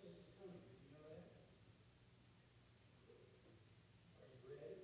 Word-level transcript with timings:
this 0.00 0.16
is 0.16 0.28
coming. 0.40 0.56
Did 0.64 0.80
you 0.80 0.90
know 0.96 1.04
that? 1.12 1.20
Are 4.24 4.32
you 4.40 4.56
ready? 4.56 4.80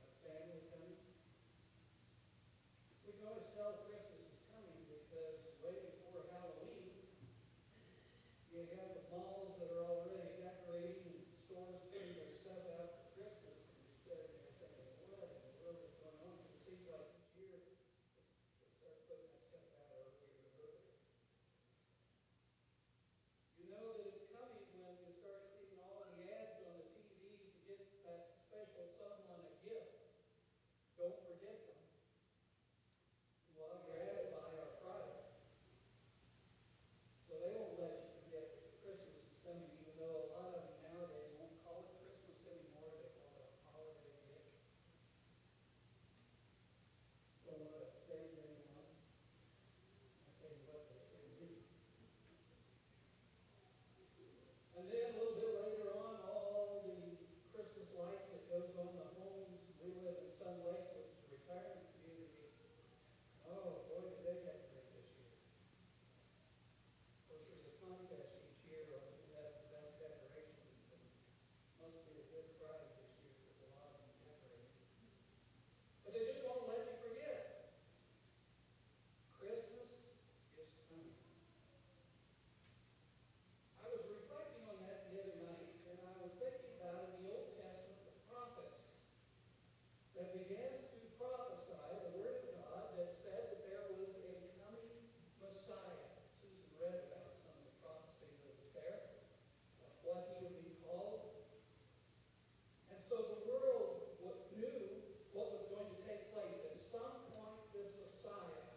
Got 0.00 0.08
family 0.24 0.64
coming? 0.72 0.96
We 3.04 3.12
can 3.20 3.28
always 3.28 3.48
tell 3.52 3.84
Christmas 3.84 4.24
is 4.32 4.40
coming 4.48 4.80
because 4.88 5.36
way 5.60 5.76
before 5.92 6.24
Halloween, 6.32 6.88
you 8.48 8.64
have 8.80 8.96
the 8.96 9.04
mall 9.12 9.39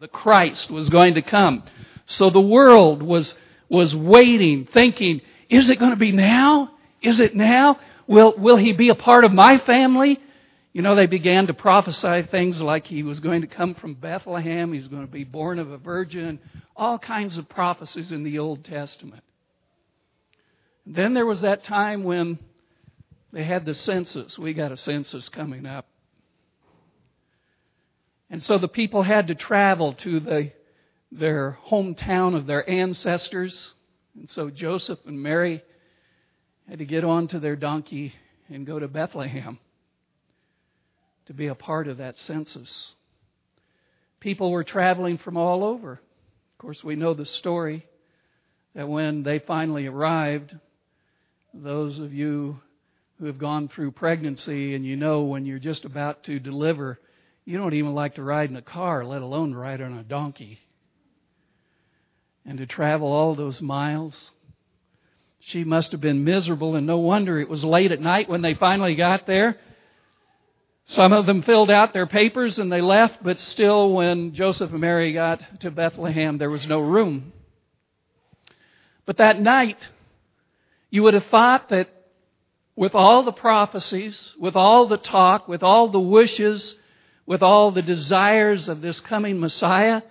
the 0.04 0.08
Christ 0.08 0.70
was 0.70 0.90
going 0.90 1.14
to 1.14 1.22
come. 1.22 1.62
So 2.04 2.28
the 2.28 2.38
world 2.38 3.02
was, 3.02 3.34
was 3.70 3.96
waiting, 3.96 4.68
thinking, 4.70 5.22
is 5.48 5.70
it 5.70 5.78
going 5.78 5.92
to 5.92 5.96
be 5.96 6.12
now? 6.12 6.72
Is 7.00 7.20
it 7.20 7.34
now? 7.34 7.80
Will, 8.06 8.34
will 8.36 8.58
he 8.58 8.74
be 8.74 8.90
a 8.90 8.94
part 8.94 9.24
of 9.24 9.32
my 9.32 9.56
family? 9.56 10.20
You 10.74 10.82
know, 10.82 10.94
they 10.94 11.06
began 11.06 11.46
to 11.46 11.54
prophesy 11.54 12.20
things 12.30 12.60
like 12.60 12.86
he 12.86 13.02
was 13.02 13.18
going 13.18 13.40
to 13.40 13.46
come 13.46 13.74
from 13.74 13.94
Bethlehem, 13.94 14.74
he 14.74 14.78
was 14.78 14.88
going 14.88 15.06
to 15.06 15.10
be 15.10 15.24
born 15.24 15.58
of 15.58 15.70
a 15.70 15.78
virgin, 15.78 16.38
all 16.76 16.98
kinds 16.98 17.38
of 17.38 17.48
prophecies 17.48 18.12
in 18.12 18.24
the 18.24 18.38
Old 18.38 18.62
Testament. 18.62 19.24
Then 20.84 21.14
there 21.14 21.24
was 21.24 21.40
that 21.40 21.64
time 21.64 22.04
when 22.04 22.38
they 23.32 23.44
had 23.44 23.64
the 23.64 23.72
census. 23.72 24.38
We 24.38 24.52
got 24.52 24.70
a 24.70 24.76
census 24.76 25.30
coming 25.30 25.64
up. 25.64 25.86
And 28.30 28.42
so 28.42 28.58
the 28.58 28.68
people 28.68 29.02
had 29.02 29.28
to 29.28 29.34
travel 29.34 29.94
to 29.94 30.20
the, 30.20 30.52
their 31.12 31.58
hometown 31.66 32.36
of 32.36 32.46
their 32.46 32.68
ancestors. 32.68 33.72
And 34.14 34.28
so 34.28 34.50
Joseph 34.50 34.98
and 35.06 35.22
Mary 35.22 35.62
had 36.68 36.78
to 36.78 36.84
get 36.84 37.04
onto 37.04 37.38
their 37.38 37.56
donkey 37.56 38.14
and 38.48 38.66
go 38.66 38.78
to 38.78 38.88
Bethlehem 38.88 39.58
to 41.26 41.34
be 41.34 41.46
a 41.46 41.54
part 41.54 41.88
of 41.88 41.98
that 41.98 42.18
census. 42.18 42.94
People 44.20 44.50
were 44.50 44.64
traveling 44.64 45.18
from 45.18 45.36
all 45.36 45.64
over. 45.64 45.92
Of 45.92 46.58
course, 46.58 46.82
we 46.82 46.96
know 46.96 47.14
the 47.14 47.26
story 47.26 47.86
that 48.74 48.88
when 48.88 49.22
they 49.22 49.38
finally 49.38 49.86
arrived, 49.86 50.54
those 51.52 51.98
of 51.98 52.12
you 52.12 52.60
who 53.18 53.26
have 53.26 53.38
gone 53.38 53.68
through 53.68 53.92
pregnancy 53.92 54.74
and 54.74 54.84
you 54.84 54.96
know 54.96 55.22
when 55.22 55.46
you're 55.46 55.58
just 55.58 55.84
about 55.84 56.24
to 56.24 56.38
deliver, 56.38 56.98
you 57.44 57.58
don't 57.58 57.74
even 57.74 57.94
like 57.94 58.14
to 58.14 58.22
ride 58.22 58.50
in 58.50 58.56
a 58.56 58.62
car, 58.62 59.04
let 59.04 59.22
alone 59.22 59.54
ride 59.54 59.80
on 59.80 59.94
a 59.94 60.02
donkey. 60.02 60.58
And 62.46 62.58
to 62.58 62.66
travel 62.66 63.08
all 63.08 63.34
those 63.34 63.60
miles. 63.60 64.30
She 65.40 65.64
must 65.64 65.92
have 65.92 66.00
been 66.00 66.24
miserable, 66.24 66.74
and 66.74 66.86
no 66.86 66.98
wonder 66.98 67.38
it 67.38 67.48
was 67.50 67.64
late 67.64 67.92
at 67.92 68.00
night 68.00 68.28
when 68.28 68.40
they 68.40 68.54
finally 68.54 68.94
got 68.94 69.26
there. 69.26 69.58
Some 70.86 71.12
of 71.12 71.26
them 71.26 71.42
filled 71.42 71.70
out 71.70 71.92
their 71.92 72.06
papers 72.06 72.58
and 72.58 72.70
they 72.70 72.82
left, 72.82 73.22
but 73.22 73.38
still, 73.38 73.92
when 73.92 74.34
Joseph 74.34 74.70
and 74.70 74.80
Mary 74.80 75.12
got 75.12 75.60
to 75.60 75.70
Bethlehem, 75.70 76.36
there 76.36 76.50
was 76.50 76.66
no 76.66 76.80
room. 76.80 77.32
But 79.06 79.18
that 79.18 79.40
night, 79.40 79.78
you 80.90 81.02
would 81.02 81.14
have 81.14 81.26
thought 81.26 81.70
that 81.70 81.88
with 82.76 82.94
all 82.94 83.22
the 83.22 83.32
prophecies, 83.32 84.34
with 84.38 84.56
all 84.56 84.86
the 84.86 84.98
talk, 84.98 85.48
with 85.48 85.62
all 85.62 85.88
the 85.88 86.00
wishes, 86.00 86.74
with 87.26 87.42
all 87.42 87.70
the 87.70 87.82
desires 87.82 88.68
of 88.68 88.80
this 88.80 89.00
coming 89.00 89.40
Messiah, 89.40 90.02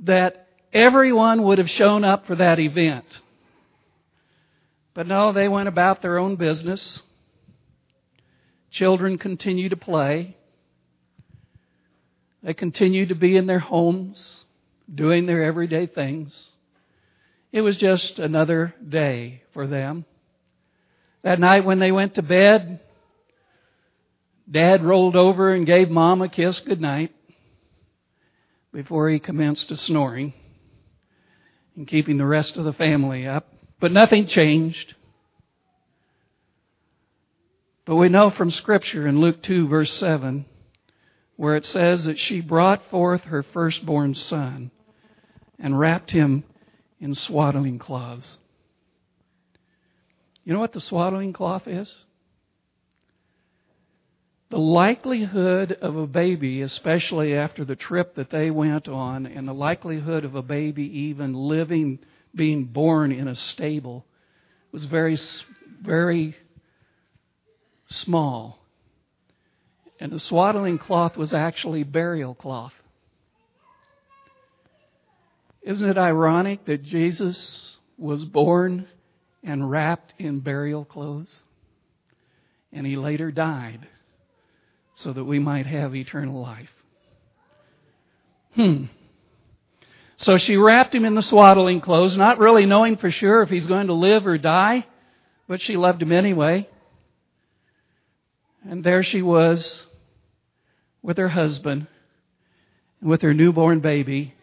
that 0.00 0.48
everyone 0.72 1.42
would 1.44 1.58
have 1.58 1.70
shown 1.70 2.04
up 2.04 2.26
for 2.26 2.36
that 2.36 2.58
event. 2.58 3.20
But 4.94 5.06
no, 5.06 5.32
they 5.32 5.48
went 5.48 5.68
about 5.68 6.02
their 6.02 6.18
own 6.18 6.36
business. 6.36 7.02
Children 8.70 9.18
continue 9.18 9.68
to 9.68 9.76
play. 9.76 10.36
They 12.42 12.54
continue 12.54 13.06
to 13.06 13.14
be 13.14 13.36
in 13.36 13.46
their 13.46 13.60
homes, 13.60 14.44
doing 14.92 15.26
their 15.26 15.44
everyday 15.44 15.86
things. 15.86 16.48
It 17.52 17.60
was 17.60 17.76
just 17.76 18.18
another 18.18 18.74
day 18.86 19.42
for 19.52 19.66
them. 19.66 20.04
That 21.22 21.38
night 21.38 21.64
when 21.64 21.78
they 21.78 21.92
went 21.92 22.14
to 22.14 22.22
bed, 22.22 22.80
Dad 24.50 24.84
rolled 24.84 25.16
over 25.16 25.54
and 25.54 25.66
gave 25.66 25.90
Mom 25.90 26.20
a 26.22 26.28
kiss 26.28 26.60
goodnight 26.60 27.14
before 28.72 29.08
he 29.08 29.18
commenced 29.18 29.68
to 29.68 29.76
snoring 29.76 30.32
and 31.76 31.86
keeping 31.86 32.18
the 32.18 32.26
rest 32.26 32.56
of 32.56 32.64
the 32.64 32.72
family 32.72 33.26
up. 33.26 33.52
But 33.80 33.92
nothing 33.92 34.26
changed. 34.26 34.94
But 37.84 37.96
we 37.96 38.08
know 38.08 38.30
from 38.30 38.50
Scripture 38.50 39.06
in 39.06 39.20
Luke 39.20 39.42
2, 39.42 39.66
verse 39.68 39.92
7, 39.94 40.44
where 41.36 41.56
it 41.56 41.64
says 41.64 42.04
that 42.04 42.18
she 42.18 42.40
brought 42.40 42.84
forth 42.90 43.24
her 43.24 43.42
firstborn 43.42 44.14
son 44.14 44.70
and 45.58 45.78
wrapped 45.78 46.12
him 46.12 46.44
in 47.00 47.14
swaddling 47.14 47.78
cloths. 47.78 48.38
You 50.44 50.52
know 50.52 50.60
what 50.60 50.72
the 50.72 50.80
swaddling 50.80 51.32
cloth 51.32 51.66
is? 51.66 51.92
The 54.52 54.58
likelihood 54.58 55.72
of 55.80 55.96
a 55.96 56.06
baby, 56.06 56.60
especially 56.60 57.34
after 57.34 57.64
the 57.64 57.74
trip 57.74 58.16
that 58.16 58.28
they 58.28 58.50
went 58.50 58.86
on, 58.86 59.24
and 59.24 59.48
the 59.48 59.54
likelihood 59.54 60.26
of 60.26 60.34
a 60.34 60.42
baby 60.42 60.84
even 60.84 61.32
living, 61.32 62.00
being 62.34 62.64
born 62.64 63.12
in 63.12 63.28
a 63.28 63.34
stable, 63.34 64.04
was 64.70 64.84
very, 64.84 65.16
very 65.80 66.36
small. 67.86 68.58
And 69.98 70.12
the 70.12 70.20
swaddling 70.20 70.76
cloth 70.76 71.16
was 71.16 71.32
actually 71.32 71.82
burial 71.82 72.34
cloth. 72.34 72.74
Isn't 75.62 75.88
it 75.88 75.96
ironic 75.96 76.66
that 76.66 76.82
Jesus 76.82 77.78
was 77.96 78.26
born 78.26 78.86
and 79.42 79.70
wrapped 79.70 80.12
in 80.18 80.40
burial 80.40 80.84
clothes? 80.84 81.42
And 82.70 82.86
he 82.86 82.96
later 82.96 83.30
died 83.32 83.88
so 84.94 85.12
that 85.12 85.24
we 85.24 85.38
might 85.38 85.66
have 85.66 85.94
eternal 85.94 86.40
life. 86.40 86.70
Hmm. 88.54 88.84
So 90.18 90.36
she 90.36 90.56
wrapped 90.56 90.94
him 90.94 91.04
in 91.04 91.14
the 91.14 91.22
swaddling 91.22 91.80
clothes, 91.80 92.16
not 92.16 92.38
really 92.38 92.66
knowing 92.66 92.96
for 92.96 93.10
sure 93.10 93.42
if 93.42 93.48
he's 93.48 93.66
going 93.66 93.88
to 93.88 93.94
live 93.94 94.26
or 94.26 94.38
die, 94.38 94.86
but 95.48 95.60
she 95.60 95.76
loved 95.76 96.02
him 96.02 96.12
anyway. 96.12 96.68
And 98.68 98.84
there 98.84 99.02
she 99.02 99.22
was 99.22 99.86
with 101.02 101.16
her 101.18 101.28
husband 101.28 101.88
and 103.00 103.10
with 103.10 103.22
her 103.22 103.34
newborn 103.34 103.80
baby, 103.80 104.34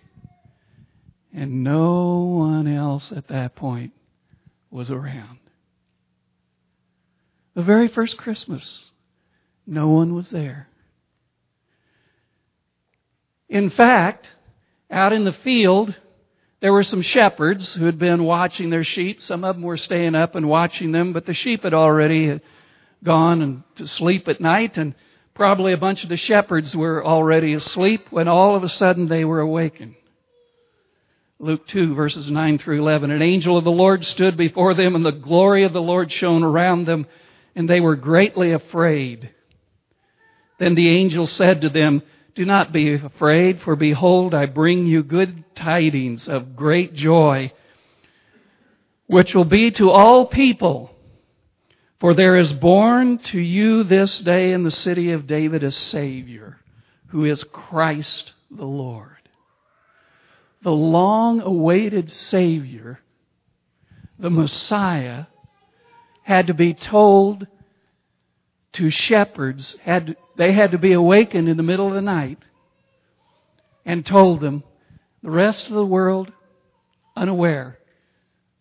and 1.33 1.63
no 1.63 2.19
one 2.19 2.67
else 2.67 3.11
at 3.13 3.29
that 3.29 3.55
point 3.55 3.93
was 4.69 4.91
around. 4.91 5.39
The 7.55 7.61
very 7.63 7.87
first 7.87 8.17
Christmas, 8.17 8.88
no 9.69 9.89
one 9.89 10.15
was 10.15 10.29
there. 10.31 10.67
In 13.47 13.69
fact, 13.69 14.27
out 14.89 15.13
in 15.13 15.25
the 15.25 15.33
field, 15.33 15.93
there 16.59 16.73
were 16.73 16.83
some 16.83 17.03
shepherds 17.03 17.73
who 17.73 17.85
had 17.85 17.99
been 17.99 18.23
watching 18.23 18.69
their 18.69 18.83
sheep. 18.83 19.21
Some 19.21 19.43
of 19.43 19.55
them 19.55 19.63
were 19.63 19.77
staying 19.77 20.15
up 20.15 20.35
and 20.35 20.49
watching 20.49 20.91
them, 20.91 21.13
but 21.13 21.25
the 21.25 21.33
sheep 21.33 21.63
had 21.63 21.73
already 21.73 22.41
gone 23.03 23.63
to 23.75 23.87
sleep 23.87 24.27
at 24.27 24.41
night, 24.41 24.77
and 24.77 24.95
probably 25.35 25.71
a 25.71 25.77
bunch 25.77 26.03
of 26.03 26.09
the 26.09 26.17
shepherds 26.17 26.75
were 26.75 27.05
already 27.05 27.53
asleep 27.53 28.07
when 28.09 28.27
all 28.27 28.55
of 28.55 28.63
a 28.63 28.69
sudden 28.69 29.07
they 29.07 29.23
were 29.23 29.39
awakened. 29.39 29.95
Luke 31.39 31.65
2 31.67 31.93
verses 31.93 32.29
9 32.29 32.57
through 32.57 32.81
11. 32.81 33.11
An 33.11 33.21
angel 33.21 33.57
of 33.57 33.63
the 33.63 33.71
Lord 33.71 34.03
stood 34.03 34.35
before 34.35 34.73
them 34.73 34.95
and 34.95 35.05
the 35.05 35.11
glory 35.11 35.63
of 35.63 35.71
the 35.71 35.81
Lord 35.81 36.11
shone 36.11 36.43
around 36.43 36.85
them 36.85 37.05
and 37.55 37.69
they 37.69 37.79
were 37.79 37.95
greatly 37.95 38.51
afraid. 38.51 39.29
Then 40.59 40.75
the 40.75 40.89
angel 40.89 41.25
said 41.25 41.61
to 41.61 41.69
them, 41.69 42.03
Do 42.35 42.45
not 42.45 42.71
be 42.71 42.93
afraid, 42.93 43.61
for 43.61 43.75
behold, 43.75 44.35
I 44.35 44.45
bring 44.45 44.85
you 44.85 45.01
good 45.03 45.43
tidings 45.55 46.27
of 46.27 46.55
great 46.55 46.93
joy, 46.93 47.51
which 49.07 49.33
will 49.33 49.45
be 49.45 49.71
to 49.71 49.89
all 49.89 50.27
people. 50.27 50.91
For 51.99 52.13
there 52.13 52.37
is 52.37 52.53
born 52.53 53.17
to 53.17 53.39
you 53.39 53.83
this 53.83 54.19
day 54.19 54.51
in 54.51 54.63
the 54.63 54.71
city 54.71 55.11
of 55.11 55.27
David 55.27 55.63
a 55.63 55.71
Savior, 55.71 56.59
who 57.07 57.25
is 57.25 57.43
Christ 57.43 58.33
the 58.51 58.65
Lord. 58.65 59.17
The 60.61 60.71
long 60.71 61.41
awaited 61.41 62.11
Savior, 62.11 62.99
the 64.17 64.29
Messiah, 64.29 65.25
had 66.23 66.47
to 66.47 66.53
be 66.53 66.73
told 66.73 67.47
to 68.73 68.89
shepherds, 68.89 69.75
had, 69.83 70.15
they 70.37 70.53
had 70.53 70.71
to 70.71 70.77
be 70.77 70.93
awakened 70.93 71.49
in 71.49 71.57
the 71.57 71.63
middle 71.63 71.87
of 71.87 71.93
the 71.93 72.01
night 72.01 72.39
and 73.85 74.05
told 74.05 74.41
them, 74.41 74.63
the 75.23 75.31
rest 75.31 75.67
of 75.67 75.73
the 75.73 75.85
world 75.85 76.31
unaware 77.15 77.77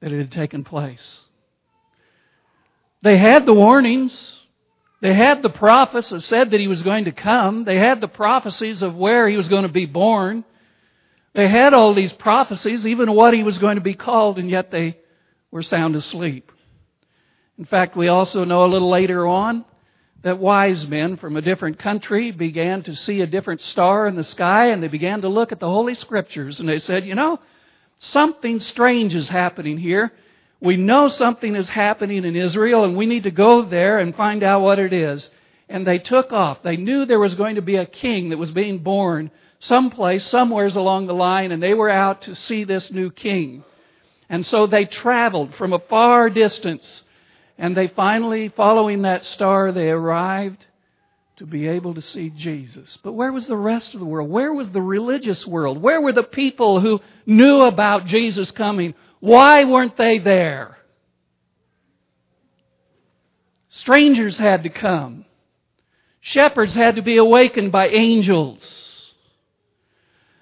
that 0.01 0.13
it 0.13 0.19
had 0.19 0.33
taken 0.33 0.65
place. 0.65 1.25
They 3.03 3.17
had 3.17 3.47
the 3.47 3.55
warnings. 3.55 4.41
They 5.01 5.15
had 5.15 5.43
the 5.43 5.51
prophets 5.51 6.11
that 6.11 6.25
said 6.25 6.51
that 6.51 6.61
he 6.61 6.67
was 6.67 6.83
going 6.83 7.05
to 7.05 7.13
come. 7.13 7.65
They 7.65 7.79
had 7.79 8.01
the 8.01 8.09
prophecies 8.09 8.83
of 8.83 8.97
where 8.97 9.29
he 9.29 9.37
was 9.37 9.49
going 9.49 9.63
to 9.63 9.69
be 9.69 9.87
born. 9.87 10.45
They 11.35 11.49
had 11.49 11.75
all 11.75 11.95
these 11.95 12.13
prophecies, 12.13 12.87
even 12.87 13.13
what 13.13 13.35
he 13.35 13.45
was 13.45 13.59
going 13.59 13.77
to 13.77 13.83
be 13.83 13.95
called, 13.95 14.39
and 14.39 14.51
yet 14.51 14.73
they 14.73 14.99
were 15.53 15.63
sound 15.63 15.95
asleep. 15.95 16.51
In 17.57 17.65
fact, 17.65 17.97
we 17.97 18.09
also 18.09 18.45
know 18.45 18.65
a 18.65 18.67
little 18.67 18.91
later 18.91 19.27
on 19.27 19.65
that 20.23 20.39
wise 20.39 20.87
men 20.87 21.17
from 21.17 21.37
a 21.37 21.43
different 21.43 21.79
country 21.79 22.31
began 22.33 22.83
to 22.83 22.95
see 22.95 23.21
a 23.21 23.27
different 23.27 23.61
star 23.61 24.07
in 24.07 24.17
the 24.17 24.25
sky 24.25 24.71
and 24.71 24.83
they 24.83 24.89
began 24.89 25.21
to 25.21 25.29
look 25.29 25.53
at 25.53 25.61
the 25.61 25.69
Holy 25.69 25.95
Scriptures 25.95 26.61
and 26.61 26.69
they 26.69 26.79
said, 26.79 27.07
you 27.07 27.15
know, 27.15 27.39
something 27.99 28.59
strange 28.59 29.15
is 29.15 29.29
happening 29.29 29.79
here. 29.79 30.13
We 30.61 30.77
know 30.77 31.09
something 31.09 31.55
is 31.55 31.69
happening 31.69 32.25
in 32.25 32.35
Israel 32.35 32.85
and 32.85 32.97
we 32.97 33.07
need 33.07 33.23
to 33.25 33.31
go 33.31 33.63
there 33.63 33.99
and 33.99 34.15
find 34.15 34.43
out 34.43 34.63
what 34.63 34.79
it 34.79 34.93
is. 34.93 35.31
And 35.69 35.87
they 35.87 35.99
took 35.99 36.33
off. 36.33 36.63
They 36.63 36.77
knew 36.77 37.05
there 37.05 37.21
was 37.21 37.35
going 37.35 37.55
to 37.55 37.63
be 37.63 37.77
a 37.77 37.87
king 37.87 38.31
that 38.31 38.39
was 38.39 38.51
being 38.51 38.79
born 38.79 39.31
someplace, 39.61 40.25
somewheres 40.25 40.77
along 40.77 41.07
the 41.07 41.15
line, 41.15 41.53
and 41.53 41.63
they 41.63 41.75
were 41.75 41.91
out 41.91 42.23
to 42.23 42.35
see 42.35 42.65
this 42.65 42.91
new 42.91 43.11
king. 43.11 43.65
And 44.29 44.45
so 44.45 44.67
they 44.67 44.85
traveled 44.85 45.55
from 45.55 45.73
a 45.73 45.79
far 45.79 46.31
distance, 46.31 47.03
and 47.59 47.77
they 47.77 47.89
finally, 47.89 48.49
following 48.49 49.03
that 49.03 49.25
star, 49.25 49.73
they 49.73 49.91
arrived 49.91 50.65
to 51.37 51.47
be 51.47 51.67
able 51.67 51.95
to 51.95 52.03
see 52.03 52.31
Jesus. 52.31 52.99
But 53.03 53.13
where 53.13 53.33
was 53.33 53.47
the 53.47 53.57
rest 53.57 53.95
of 53.95 54.01
the 54.01 54.07
world? 54.07 54.31
Where 54.31 54.53
was 54.53 54.71
the 54.71 54.81
religious 54.81 55.47
world? 55.47 55.83
Where 55.83 56.01
were 56.01 56.13
the 56.13 56.23
people 56.23 56.81
who 56.81 57.01
knew 57.27 57.63
about 57.63 58.07
Jesus 58.07 58.53
coming? 58.53 58.95
Why 59.21 59.65
weren't 59.65 59.97
they 59.97 60.19
there? 60.19 60.79
Strangers 63.69 64.39
had 64.39 64.63
to 64.63 64.69
come. 64.69 65.25
Shepherds 66.21 66.75
had 66.75 66.97
to 66.97 67.03
be 67.03 67.17
awakened 67.17 67.73
by 67.73 67.89
angels. 67.89 69.15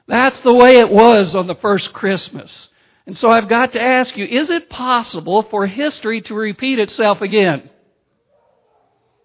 That's 0.06 0.40
the 0.40 0.54
way 0.54 0.78
it 0.78 0.90
was 0.90 1.34
on 1.34 1.46
the 1.46 1.54
first 1.56 1.92
Christmas. 1.92 2.68
And 3.06 3.16
so 3.16 3.30
I've 3.30 3.48
got 3.48 3.74
to 3.74 3.80
ask 3.80 4.16
you, 4.16 4.24
is 4.24 4.50
it 4.50 4.68
possible 4.68 5.44
for 5.44 5.66
history 5.66 6.22
to 6.22 6.34
repeat 6.34 6.80
itself 6.80 7.20
again? 7.20 7.70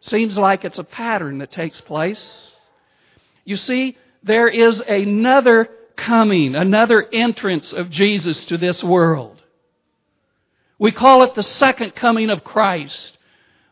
Seems 0.01 0.37
like 0.37 0.63
it's 0.63 0.77
a 0.77 0.83
pattern 0.83 1.39
that 1.39 1.51
takes 1.51 1.81
place. 1.81 2.55
You 3.43 3.57
see, 3.57 3.97
there 4.23 4.47
is 4.47 4.79
another 4.81 5.69
coming, 5.95 6.55
another 6.55 7.07
entrance 7.11 7.73
of 7.73 7.89
Jesus 7.89 8.45
to 8.45 8.57
this 8.57 8.83
world. 8.83 9.41
We 10.77 10.91
call 10.91 11.23
it 11.23 11.35
the 11.35 11.43
second 11.43 11.95
coming 11.95 12.29
of 12.29 12.43
Christ. 12.43 13.17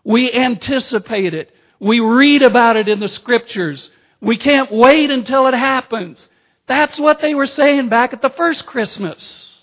We 0.03 0.31
anticipate 0.31 1.33
it. 1.33 1.51
We 1.79 1.99
read 1.99 2.41
about 2.41 2.77
it 2.77 2.87
in 2.87 2.99
the 2.99 3.07
scriptures. 3.07 3.89
We 4.21 4.37
can't 4.37 4.71
wait 4.71 5.09
until 5.09 5.47
it 5.47 5.53
happens. 5.53 6.27
That's 6.67 6.99
what 6.99 7.21
they 7.21 7.33
were 7.33 7.47
saying 7.47 7.89
back 7.89 8.13
at 8.13 8.21
the 8.21 8.29
first 8.29 8.65
Christmas. 8.65 9.58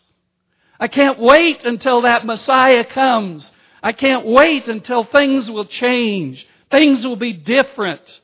I 0.78 0.88
can't 0.88 1.18
wait 1.18 1.64
until 1.64 2.02
that 2.02 2.26
Messiah 2.26 2.84
comes. 2.84 3.52
I 3.82 3.92
can't 3.92 4.26
wait 4.26 4.68
until 4.68 5.04
things 5.04 5.50
will 5.50 5.64
change. 5.64 6.46
Things 6.70 7.06
will 7.06 7.16
be 7.16 7.32
different. 7.32 8.20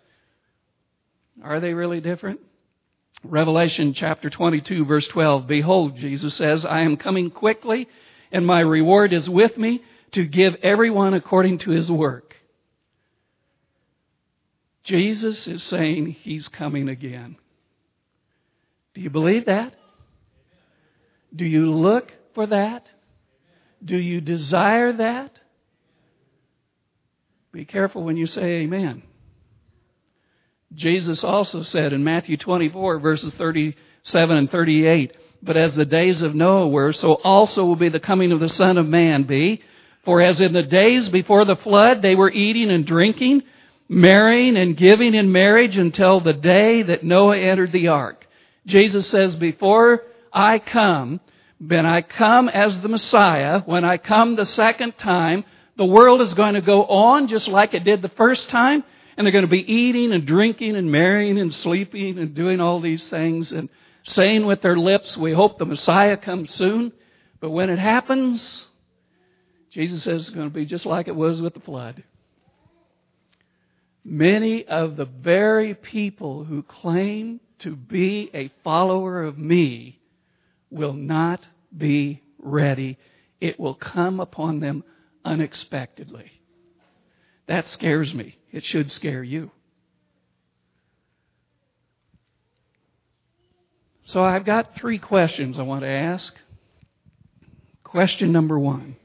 Are 1.42 1.60
they 1.60 1.74
really 1.74 2.00
different? 2.00 2.40
Revelation 3.24 3.94
chapter 3.94 4.28
22 4.28 4.84
verse 4.84 5.06
12. 5.08 5.46
Behold, 5.46 5.96
Jesus 5.96 6.34
says, 6.34 6.64
I 6.64 6.80
am 6.80 6.96
coming 6.96 7.30
quickly 7.30 7.88
and 8.32 8.46
my 8.46 8.60
reward 8.60 9.12
is 9.12 9.30
with 9.30 9.56
me 9.56 9.82
to 10.12 10.24
give 10.24 10.56
everyone 10.62 11.14
according 11.14 11.58
to 11.58 11.70
his 11.70 11.90
work. 11.90 12.36
Jesus 14.84 15.46
is 15.46 15.62
saying 15.62 16.16
he's 16.22 16.48
coming 16.48 16.88
again. 16.88 17.36
Do 18.94 19.00
you 19.00 19.10
believe 19.10 19.46
that? 19.46 19.74
Do 21.34 21.44
you 21.44 21.70
look 21.70 22.12
for 22.34 22.46
that? 22.46 22.86
Do 23.84 23.96
you 23.96 24.20
desire 24.20 24.92
that? 24.92 25.38
Be 27.52 27.64
careful 27.64 28.04
when 28.04 28.16
you 28.16 28.26
say 28.26 28.62
amen. 28.62 29.02
Jesus 30.74 31.22
also 31.22 31.62
said 31.62 31.92
in 31.92 32.02
Matthew 32.02 32.36
24 32.36 32.98
verses 33.00 33.34
37 33.34 34.36
and 34.36 34.50
38, 34.50 35.16
But 35.42 35.56
as 35.56 35.74
the 35.74 35.84
days 35.84 36.22
of 36.22 36.34
Noah 36.34 36.68
were, 36.68 36.92
so 36.92 37.14
also 37.14 37.66
will 37.66 37.76
be 37.76 37.90
the 37.90 38.00
coming 38.00 38.32
of 38.32 38.40
the 38.40 38.48
Son 38.48 38.78
of 38.78 38.86
Man 38.86 39.24
be. 39.24 39.62
For 40.04 40.20
as 40.20 40.40
in 40.40 40.52
the 40.52 40.62
days 40.62 41.08
before 41.08 41.44
the 41.44 41.56
flood, 41.56 42.02
they 42.02 42.14
were 42.14 42.30
eating 42.30 42.70
and 42.70 42.86
drinking, 42.86 43.42
marrying 43.88 44.56
and 44.56 44.76
giving 44.76 45.14
in 45.14 45.30
marriage 45.30 45.76
until 45.76 46.20
the 46.20 46.32
day 46.32 46.82
that 46.82 47.04
Noah 47.04 47.38
entered 47.38 47.72
the 47.72 47.88
ark. 47.88 48.26
Jesus 48.66 49.06
says, 49.08 49.34
before 49.34 50.02
I 50.32 50.58
come, 50.58 51.20
when 51.66 51.86
I 51.86 52.02
come 52.02 52.48
as 52.48 52.80
the 52.80 52.88
Messiah, 52.88 53.60
when 53.60 53.84
I 53.84 53.96
come 53.96 54.34
the 54.34 54.44
second 54.44 54.98
time, 54.98 55.44
the 55.76 55.84
world 55.84 56.20
is 56.20 56.34
going 56.34 56.54
to 56.54 56.60
go 56.60 56.84
on 56.84 57.28
just 57.28 57.46
like 57.46 57.72
it 57.72 57.84
did 57.84 58.02
the 58.02 58.08
first 58.08 58.50
time, 58.50 58.82
and 59.16 59.24
they're 59.24 59.32
going 59.32 59.44
to 59.44 59.50
be 59.50 59.72
eating 59.72 60.12
and 60.12 60.26
drinking 60.26 60.74
and 60.74 60.90
marrying 60.90 61.38
and 61.38 61.54
sleeping 61.54 62.18
and 62.18 62.34
doing 62.34 62.60
all 62.60 62.80
these 62.80 63.08
things 63.08 63.52
and 63.52 63.68
saying 64.04 64.44
with 64.44 64.60
their 64.60 64.76
lips, 64.76 65.16
we 65.16 65.32
hope 65.32 65.58
the 65.58 65.64
Messiah 65.64 66.16
comes 66.16 66.50
soon. 66.52 66.92
But 67.40 67.50
when 67.50 67.70
it 67.70 67.78
happens, 67.78 68.66
Jesus 69.70 70.02
says 70.02 70.28
it's 70.28 70.30
going 70.34 70.48
to 70.48 70.54
be 70.54 70.66
just 70.66 70.84
like 70.84 71.06
it 71.06 71.14
was 71.14 71.40
with 71.40 71.54
the 71.54 71.60
flood. 71.60 72.02
Many 74.04 74.64
of 74.66 74.96
the 74.96 75.04
very 75.04 75.74
people 75.74 76.42
who 76.42 76.64
claim 76.64 77.38
to 77.60 77.76
be 77.76 78.30
a 78.34 78.50
follower 78.64 79.22
of 79.22 79.38
me 79.38 80.00
will 80.72 80.94
not 80.94 81.46
be 81.76 82.22
ready. 82.38 82.98
It 83.40 83.58
will 83.58 83.74
come 83.74 84.20
upon 84.20 84.60
them 84.60 84.84
unexpectedly. 85.24 86.30
That 87.46 87.68
scares 87.68 88.14
me. 88.14 88.38
It 88.50 88.64
should 88.64 88.90
scare 88.90 89.22
you. 89.22 89.50
So 94.04 94.22
I've 94.22 94.44
got 94.44 94.76
three 94.76 94.98
questions 94.98 95.58
I 95.58 95.62
want 95.62 95.82
to 95.82 95.88
ask. 95.88 96.34
Question 97.82 98.32
number 98.32 98.58
one. 98.58 98.96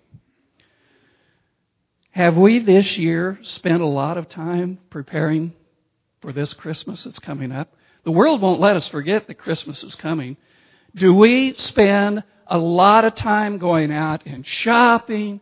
Have 2.11 2.35
we 2.35 2.59
this 2.59 2.97
year 2.97 3.37
spent 3.43 3.81
a 3.81 3.87
lot 3.87 4.17
of 4.17 4.27
time 4.27 4.79
preparing 4.89 5.53
for 6.21 6.33
this 6.33 6.53
Christmas 6.53 7.03
that's 7.03 7.19
coming 7.19 7.51
up? 7.51 7.73
The 8.05 8.11
world 8.11 8.41
won't 8.41 8.59
let 8.59 8.75
us 8.75 8.87
forget 8.87 9.27
that 9.27 9.35
Christmas 9.35 9.83
is 9.83 9.93
coming. 9.93 10.35
Do 10.97 11.13
we 11.13 11.53
spend 11.53 12.23
a 12.47 12.57
lot 12.57 13.05
of 13.05 13.13
time 13.13 13.59
going 13.59 13.91
out 13.91 14.25
and 14.25 14.45
shopping, 14.45 15.41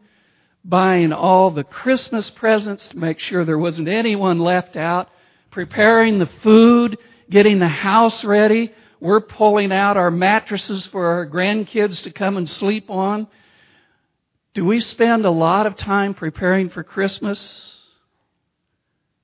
buying 0.65 1.13
all 1.13 1.51
the 1.51 1.63
Christmas 1.63 2.29
presents 2.29 2.89
to 2.89 2.97
make 2.97 3.19
sure 3.19 3.45
there 3.45 3.57
wasn't 3.57 3.87
anyone 3.87 4.39
left 4.39 4.75
out, 4.75 5.07
preparing 5.51 6.19
the 6.19 6.29
food, 6.43 6.97
getting 7.29 7.59
the 7.59 7.69
house 7.69 8.25
ready. 8.25 8.73
We're 8.99 9.21
pulling 9.21 9.71
out 9.71 9.95
our 9.95 10.11
mattresses 10.11 10.85
for 10.87 11.05
our 11.05 11.27
grandkids 11.27 12.03
to 12.03 12.11
come 12.11 12.35
and 12.35 12.49
sleep 12.49 12.89
on. 12.89 13.27
Do 14.53 14.65
we 14.65 14.81
spend 14.81 15.25
a 15.25 15.31
lot 15.31 15.67
of 15.67 15.77
time 15.77 16.13
preparing 16.15 16.69
for 16.69 16.83
Christmas? 16.83 17.77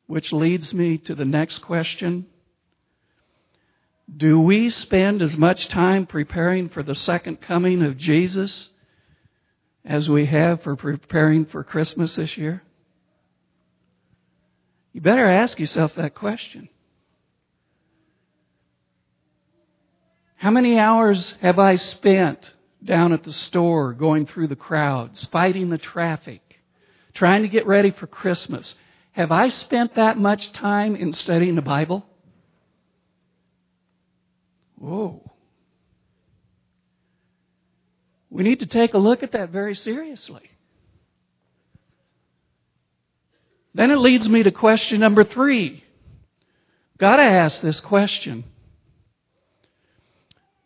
Which 0.08 0.32
leads 0.32 0.74
me 0.74 0.98
to 1.00 1.16
the 1.16 1.26
next 1.26 1.60
question. 1.60 2.28
Do 4.16 4.40
we 4.40 4.70
spend 4.70 5.22
as 5.22 5.38
much 5.38 5.70
time 5.70 6.06
preparing 6.06 6.70
for 6.70 6.84
the 6.84 6.96
second 6.96 7.42
coming 7.42 7.82
of 7.82 7.98
Jesus 7.98 8.70
as 9.86 10.10
we 10.10 10.26
have 10.26 10.62
for 10.64 10.76
preparing 10.76 11.46
for 11.46 11.64
Christmas 11.64 12.16
this 12.16 12.38
year? 12.38 12.62
You 14.94 15.02
better 15.02 15.26
ask 15.26 15.60
yourself 15.60 15.96
that 15.96 16.16
question. 16.16 16.68
How 20.36 20.52
many 20.52 20.78
hours 20.78 21.36
have 21.42 21.60
I 21.60 21.78
spent 21.78 22.54
down 22.84 23.14
at 23.14 23.24
the 23.24 23.32
store 23.32 23.94
going 23.94 24.26
through 24.26 24.48
the 24.48 24.56
crowds, 24.56 25.26
fighting 25.28 25.70
the 25.70 25.78
traffic, 25.78 26.42
trying 27.14 27.44
to 27.44 27.48
get 27.48 27.68
ready 27.68 27.92
for 27.92 28.08
Christmas? 28.08 28.76
Have 29.12 29.32
I 29.32 29.50
spent 29.50 29.96
that 29.96 30.18
much 30.18 30.52
time 30.52 30.96
in 30.96 31.14
studying 31.14 31.56
the 31.56 31.62
Bible? 31.62 32.06
Whoa. 34.82 35.22
We 38.32 38.42
need 38.42 38.62
to 38.62 38.66
take 38.66 38.96
a 38.96 38.98
look 38.98 39.22
at 39.22 39.34
that 39.34 39.52
very 39.52 39.76
seriously. 39.76 40.50
Then 43.76 43.92
it 43.92 44.00
leads 44.00 44.28
me 44.28 44.42
to 44.42 44.52
question 44.52 45.00
number 45.00 45.24
three. 45.24 45.84
Gotta 46.98 47.22
ask 47.22 47.62
this 47.62 47.80
question. 47.80 48.44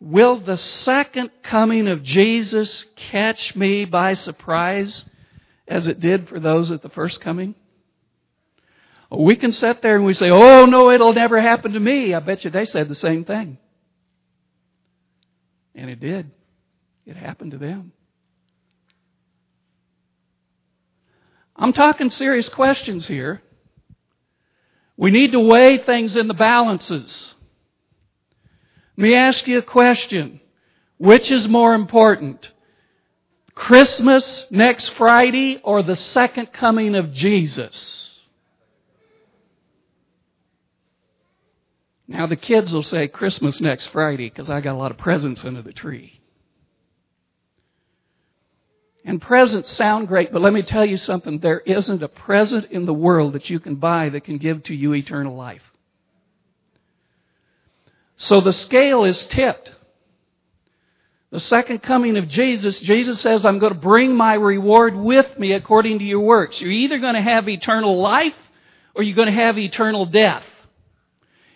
Will 0.00 0.40
the 0.40 0.56
second 0.56 1.30
coming 1.42 1.86
of 1.86 2.02
Jesus 2.02 2.86
catch 2.96 3.54
me 3.54 3.84
by 3.84 4.14
surprise 4.14 5.04
as 5.68 5.86
it 5.86 6.00
did 6.00 6.26
for 6.26 6.40
those 6.40 6.70
at 6.70 6.80
the 6.80 6.88
first 6.88 7.20
coming? 7.20 7.54
We 9.10 9.36
can 9.36 9.52
sit 9.52 9.82
there 9.82 9.96
and 9.96 10.06
we 10.06 10.14
say, 10.14 10.30
oh 10.30 10.64
no, 10.64 10.90
it'll 10.90 11.12
never 11.12 11.38
happen 11.38 11.72
to 11.72 11.80
me. 11.80 12.14
I 12.14 12.20
bet 12.20 12.44
you 12.44 12.50
they 12.50 12.64
said 12.64 12.88
the 12.88 12.94
same 12.94 13.24
thing. 13.24 13.58
And 15.76 15.90
it 15.90 16.00
did. 16.00 16.30
It 17.04 17.16
happened 17.16 17.52
to 17.52 17.58
them. 17.58 17.92
I'm 21.54 21.72
talking 21.72 22.10
serious 22.10 22.48
questions 22.48 23.06
here. 23.06 23.40
We 24.96 25.10
need 25.10 25.32
to 25.32 25.40
weigh 25.40 25.78
things 25.78 26.16
in 26.16 26.26
the 26.26 26.34
balances. 26.34 27.34
Let 28.96 29.02
me 29.02 29.14
ask 29.14 29.46
you 29.46 29.58
a 29.58 29.62
question. 29.62 30.40
Which 30.98 31.30
is 31.30 31.46
more 31.46 31.74
important? 31.74 32.50
Christmas 33.54 34.46
next 34.50 34.90
Friday 34.90 35.60
or 35.62 35.82
the 35.82 35.96
second 35.96 36.52
coming 36.52 36.94
of 36.94 37.12
Jesus? 37.12 38.05
Now 42.08 42.26
the 42.26 42.36
kids 42.36 42.72
will 42.72 42.82
say 42.82 43.08
Christmas 43.08 43.60
next 43.60 43.86
Friday 43.86 44.28
because 44.28 44.48
I 44.48 44.60
got 44.60 44.74
a 44.74 44.78
lot 44.78 44.90
of 44.90 44.98
presents 44.98 45.44
under 45.44 45.62
the 45.62 45.72
tree. 45.72 46.20
And 49.04 49.22
presents 49.22 49.72
sound 49.72 50.08
great, 50.08 50.32
but 50.32 50.42
let 50.42 50.52
me 50.52 50.62
tell 50.62 50.84
you 50.84 50.96
something. 50.96 51.38
There 51.38 51.60
isn't 51.60 52.02
a 52.02 52.08
present 52.08 52.72
in 52.72 52.86
the 52.86 52.94
world 52.94 53.34
that 53.34 53.48
you 53.48 53.60
can 53.60 53.76
buy 53.76 54.08
that 54.08 54.24
can 54.24 54.38
give 54.38 54.64
to 54.64 54.74
you 54.74 54.94
eternal 54.94 55.36
life. 55.36 55.62
So 58.16 58.40
the 58.40 58.52
scale 58.52 59.04
is 59.04 59.26
tipped. 59.26 59.72
The 61.30 61.40
second 61.40 61.82
coming 61.82 62.16
of 62.16 62.28
Jesus, 62.28 62.80
Jesus 62.80 63.20
says, 63.20 63.44
I'm 63.44 63.58
going 63.58 63.74
to 63.74 63.78
bring 63.78 64.16
my 64.16 64.34
reward 64.34 64.96
with 64.96 65.38
me 65.38 65.52
according 65.52 65.98
to 65.98 66.04
your 66.04 66.20
works. 66.20 66.60
You're 66.60 66.70
either 66.70 66.98
going 66.98 67.14
to 67.14 67.20
have 67.20 67.48
eternal 67.48 68.00
life 68.00 68.34
or 68.94 69.02
you're 69.02 69.16
going 69.16 69.26
to 69.26 69.34
have 69.34 69.58
eternal 69.58 70.06
death. 70.06 70.44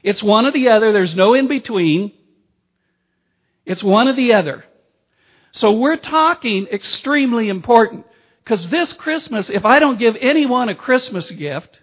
It's 0.03 0.23
one 0.23 0.47
or 0.47 0.53
the 0.53 0.69
other. 0.69 0.93
There's 0.93 1.15
no 1.15 1.35
in 1.35 1.49
between. 1.49 2.13
It's 3.67 3.83
one 3.83 4.09
or 4.09 4.15
the 4.15 4.35
other. 4.35 4.65
So 5.53 5.73
we're 5.73 5.97
talking 5.97 6.67
extremely 6.67 7.49
important. 7.49 8.07
Because 8.43 8.69
this 8.71 8.93
Christmas, 8.93 9.51
if 9.51 9.65
I 9.65 9.79
don't 9.79 9.99
give 9.99 10.17
anyone 10.21 10.69
a 10.69 10.75
Christmas 10.75 11.31
gift, 11.31 11.81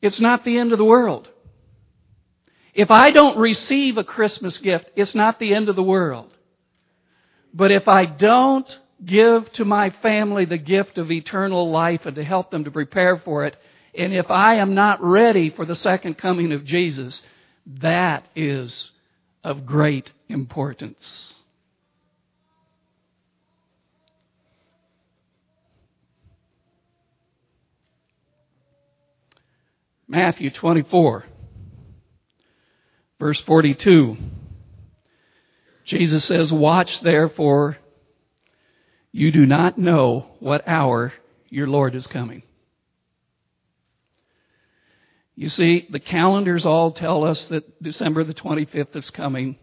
it's 0.00 0.20
not 0.20 0.44
the 0.44 0.58
end 0.58 0.72
of 0.72 0.78
the 0.78 0.84
world. 0.84 1.28
If 2.72 2.90
I 2.90 3.10
don't 3.10 3.38
receive 3.38 3.98
a 3.98 4.04
Christmas 4.04 4.58
gift, 4.58 4.90
it's 4.94 5.14
not 5.14 5.40
the 5.40 5.52
end 5.52 5.68
of 5.68 5.76
the 5.76 5.82
world. 5.82 6.32
But 7.52 7.72
if 7.72 7.88
I 7.88 8.06
don't 8.06 8.78
give 9.04 9.52
to 9.54 9.64
my 9.64 9.90
family 9.90 10.44
the 10.44 10.58
gift 10.58 10.98
of 10.98 11.10
eternal 11.10 11.70
life 11.70 12.06
and 12.06 12.14
to 12.16 12.24
help 12.24 12.50
them 12.50 12.64
to 12.64 12.70
prepare 12.70 13.16
for 13.16 13.46
it, 13.46 13.56
and 13.94 14.14
if 14.14 14.30
I 14.30 14.56
am 14.56 14.74
not 14.74 15.02
ready 15.02 15.50
for 15.50 15.64
the 15.64 15.74
second 15.74 16.18
coming 16.18 16.52
of 16.52 16.64
Jesus, 16.64 17.22
that 17.66 18.24
is 18.36 18.90
of 19.42 19.66
great 19.66 20.12
importance. 20.28 21.34
Matthew 30.06 30.50
24, 30.50 31.26
verse 33.20 33.40
42. 33.42 34.16
Jesus 35.84 36.24
says, 36.24 36.50
Watch 36.50 37.00
therefore, 37.00 37.76
you 39.12 39.30
do 39.30 39.44
not 39.44 39.76
know 39.78 40.26
what 40.40 40.66
hour 40.66 41.12
your 41.50 41.66
Lord 41.66 41.94
is 41.94 42.06
coming. 42.06 42.42
You 45.38 45.48
see, 45.48 45.86
the 45.88 46.00
calendars 46.00 46.66
all 46.66 46.90
tell 46.90 47.22
us 47.22 47.44
that 47.44 47.80
December 47.80 48.24
the 48.24 48.34
25th 48.34 48.96
is 48.96 49.08
coming. 49.10 49.56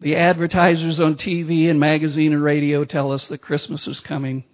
The 0.00 0.14
advertisers 0.14 1.00
on 1.00 1.16
TV 1.16 1.68
and 1.68 1.80
magazine 1.80 2.32
and 2.32 2.40
radio 2.40 2.84
tell 2.84 3.10
us 3.10 3.26
that 3.28 3.38
Christmas 3.38 3.88
is 3.88 3.98
coming. 3.98 4.44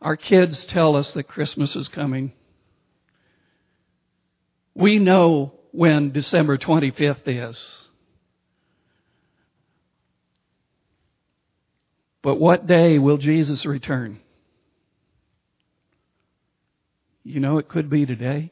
Our 0.00 0.16
kids 0.16 0.64
tell 0.66 0.94
us 0.94 1.14
that 1.14 1.24
Christmas 1.24 1.74
is 1.74 1.88
coming. 1.88 2.32
We 4.72 5.00
know 5.00 5.54
when 5.72 6.12
December 6.12 6.58
25th 6.58 7.22
is. 7.26 7.88
But 12.22 12.36
what 12.36 12.68
day 12.68 13.00
will 13.00 13.16
Jesus 13.16 13.66
return? 13.66 14.20
You 17.28 17.40
know, 17.40 17.58
it 17.58 17.68
could 17.68 17.90
be 17.90 18.06
today. 18.06 18.50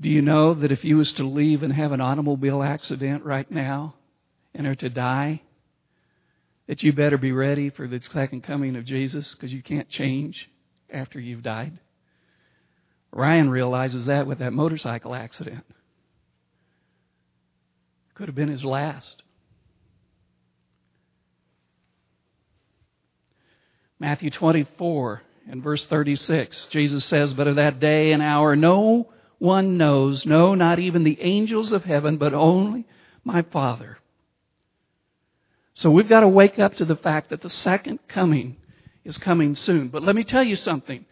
Do 0.00 0.10
you 0.10 0.20
know 0.20 0.52
that 0.52 0.72
if 0.72 0.84
you 0.84 0.96
was 0.96 1.12
to 1.12 1.22
leave 1.22 1.62
and 1.62 1.72
have 1.72 1.92
an 1.92 2.00
automobile 2.00 2.60
accident 2.60 3.24
right 3.24 3.48
now 3.48 3.94
and 4.52 4.66
are 4.66 4.74
to 4.74 4.90
die, 4.90 5.42
that 6.66 6.82
you 6.82 6.92
better 6.92 7.18
be 7.18 7.30
ready 7.30 7.70
for 7.70 7.86
the 7.86 8.00
second 8.00 8.42
coming 8.42 8.74
of 8.74 8.84
Jesus 8.84 9.32
because 9.32 9.52
you 9.52 9.62
can't 9.62 9.88
change 9.88 10.50
after 10.92 11.20
you've 11.20 11.44
died? 11.44 11.78
Ryan 13.12 13.48
realizes 13.48 14.06
that 14.06 14.26
with 14.26 14.40
that 14.40 14.52
motorcycle 14.52 15.14
accident. 15.14 15.64
Could 18.14 18.26
have 18.26 18.34
been 18.34 18.48
his 18.48 18.64
last. 18.64 19.22
Matthew 24.00 24.30
24 24.30 25.22
and 25.50 25.62
verse 25.62 25.84
36, 25.84 26.68
Jesus 26.70 27.04
says, 27.04 27.34
But 27.34 27.46
of 27.46 27.56
that 27.56 27.80
day 27.80 28.12
and 28.12 28.22
hour 28.22 28.56
no 28.56 29.08
one 29.38 29.76
knows, 29.76 30.24
no, 30.24 30.54
not 30.54 30.78
even 30.78 31.04
the 31.04 31.20
angels 31.20 31.70
of 31.72 31.84
heaven, 31.84 32.16
but 32.16 32.32
only 32.32 32.86
my 33.24 33.42
Father. 33.42 33.98
So 35.74 35.90
we've 35.90 36.08
got 36.08 36.20
to 36.20 36.28
wake 36.28 36.58
up 36.58 36.76
to 36.76 36.86
the 36.86 36.96
fact 36.96 37.28
that 37.28 37.42
the 37.42 37.50
second 37.50 38.00
coming 38.08 38.56
is 39.04 39.18
coming 39.18 39.54
soon. 39.54 39.88
But 39.88 40.02
let 40.02 40.16
me 40.16 40.24
tell 40.24 40.42
you 40.42 40.56
something. 40.56 41.04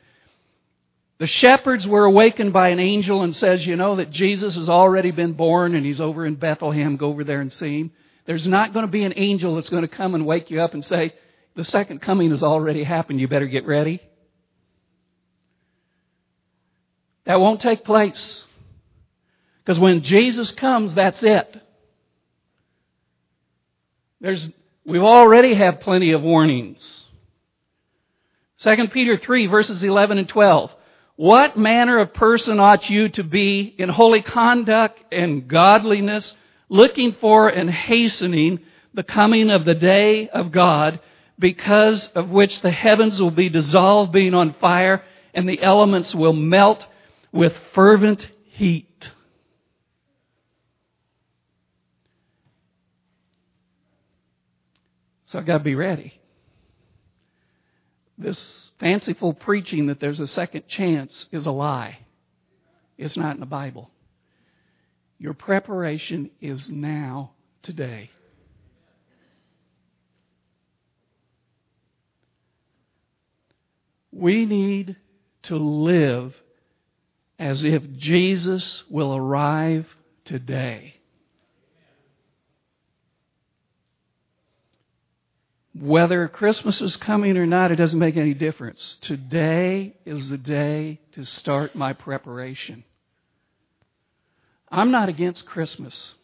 The 1.18 1.26
shepherds 1.26 1.87
were 1.87 2.04
awakened 2.04 2.52
by 2.52 2.68
an 2.68 2.78
angel 2.78 3.23
and 3.23 3.35
says, 3.37 3.66
you 3.66 3.76
know, 3.76 3.97
that 3.97 4.11
Jesus 4.11 4.54
has 4.54 4.68
already 4.71 5.11
been 5.11 5.33
born 5.33 5.75
and 5.75 5.85
he's 5.85 6.00
over 6.00 6.25
in 6.25 6.37
Bethlehem. 6.37 6.97
Go 6.97 7.09
over 7.09 7.25
there 7.25 7.40
and 7.40 7.52
see 7.52 7.80
him. 7.80 7.90
There's 8.25 8.47
not 8.47 8.73
going 8.73 8.87
to 8.87 8.92
be 8.92 9.04
an 9.04 9.14
angel 9.16 9.57
that's 9.57 9.68
going 9.68 9.83
to 9.83 9.88
come 9.88 10.14
and 10.14 10.26
wake 10.26 10.50
you 10.50 10.61
up 10.61 10.75
and 10.75 10.85
say, 10.85 11.14
the 11.59 11.65
second 11.65 12.00
coming 12.00 12.31
has 12.31 12.45
already 12.45 12.85
happened. 12.85 13.19
You 13.21 13.27
better 13.27 13.49
get 13.49 13.67
ready. 13.67 14.00
That 17.27 17.41
won't 17.41 17.61
take 17.61 17.85
place. 17.85 18.45
Because 19.59 19.77
when 19.77 20.05
Jesus 20.05 20.53
comes, 20.53 20.95
that's 20.95 21.21
it. 21.25 21.61
There's, 24.21 24.49
we 24.87 25.00
already 25.00 25.55
have 25.55 25.81
plenty 25.81 26.12
of 26.12 26.23
warnings. 26.23 27.05
2 28.61 28.88
Peter 28.93 29.17
3 29.17 29.49
verses 29.49 29.83
11 29.83 30.19
and 30.19 30.29
12. 30.29 30.73
What 31.17 31.59
manner 31.59 31.99
of 31.99 32.15
person 32.15 32.61
ought 32.61 32.88
you 32.88 33.09
to 33.09 33.25
be 33.25 33.75
in 33.77 33.88
holy 33.88 34.23
conduct 34.23 35.12
and 35.12 35.49
godliness, 35.49 36.37
looking 36.69 37.17
for 37.21 37.49
and 37.49 37.69
hastening 37.69 38.61
the 38.95 39.03
coming 39.03 39.50
of 39.50 39.65
the 39.65 39.75
day 39.75 40.29
of 40.29 40.53
God, 40.53 41.00
because 41.38 42.09
of 42.14 42.30
which 42.30 42.61
the 42.62 42.71
heavens 42.71 43.21
will 43.21 43.30
be 43.30 43.49
dissolved, 43.49 44.12
being 44.12 44.35
on 44.35 44.54
fire, 44.54 45.02
and 45.35 45.49
the 45.49 45.62
elements 45.62 46.14
will 46.14 46.33
melt 46.33 46.85
with 47.33 47.54
fervent 47.75 48.28
heat. 48.50 49.11
So 55.26 55.38
I've 55.38 55.47
got 55.47 55.59
to 55.59 55.64
be 55.64 55.75
ready. 55.75 56.14
This 58.16 58.73
fanciful 58.80 59.35
preaching 59.35 59.87
that 59.87 60.00
there's 60.00 60.21
a 60.21 60.26
second 60.26 60.66
chance 60.66 61.28
is 61.30 61.47
a 61.47 61.52
lie. 61.52 61.99
It's 62.97 63.16
not 63.16 63.35
in 63.35 63.40
the 63.40 63.47
Bible. 63.47 63.90
Your 65.18 65.35
preparation 65.35 66.30
is 66.40 66.71
now, 66.71 67.33
today. 67.62 68.11
We 74.12 74.47
need 74.47 74.97
to 75.45 75.56
live 75.56 76.35
as 77.39 77.65
if 77.65 77.91
Jesus 77.93 78.82
will 78.91 79.15
arrive 79.15 79.87
today. 80.25 80.95
Whether 85.80 86.26
Christmas 86.26 86.80
is 86.80 86.97
coming 86.97 87.37
or 87.37 87.47
not, 87.47 87.71
it 87.71 87.76
doesn't 87.76 87.99
make 87.99 88.17
any 88.17 88.35
difference. 88.35 88.99
Today 89.00 89.95
is 90.04 90.28
the 90.28 90.39
day 90.39 91.00
to 91.13 91.25
start 91.25 91.76
my 91.76 91.93
preparation. 91.93 92.82
I'm 94.71 94.91
not 94.91 95.09
against 95.09 95.47
Christmas. 95.47 96.15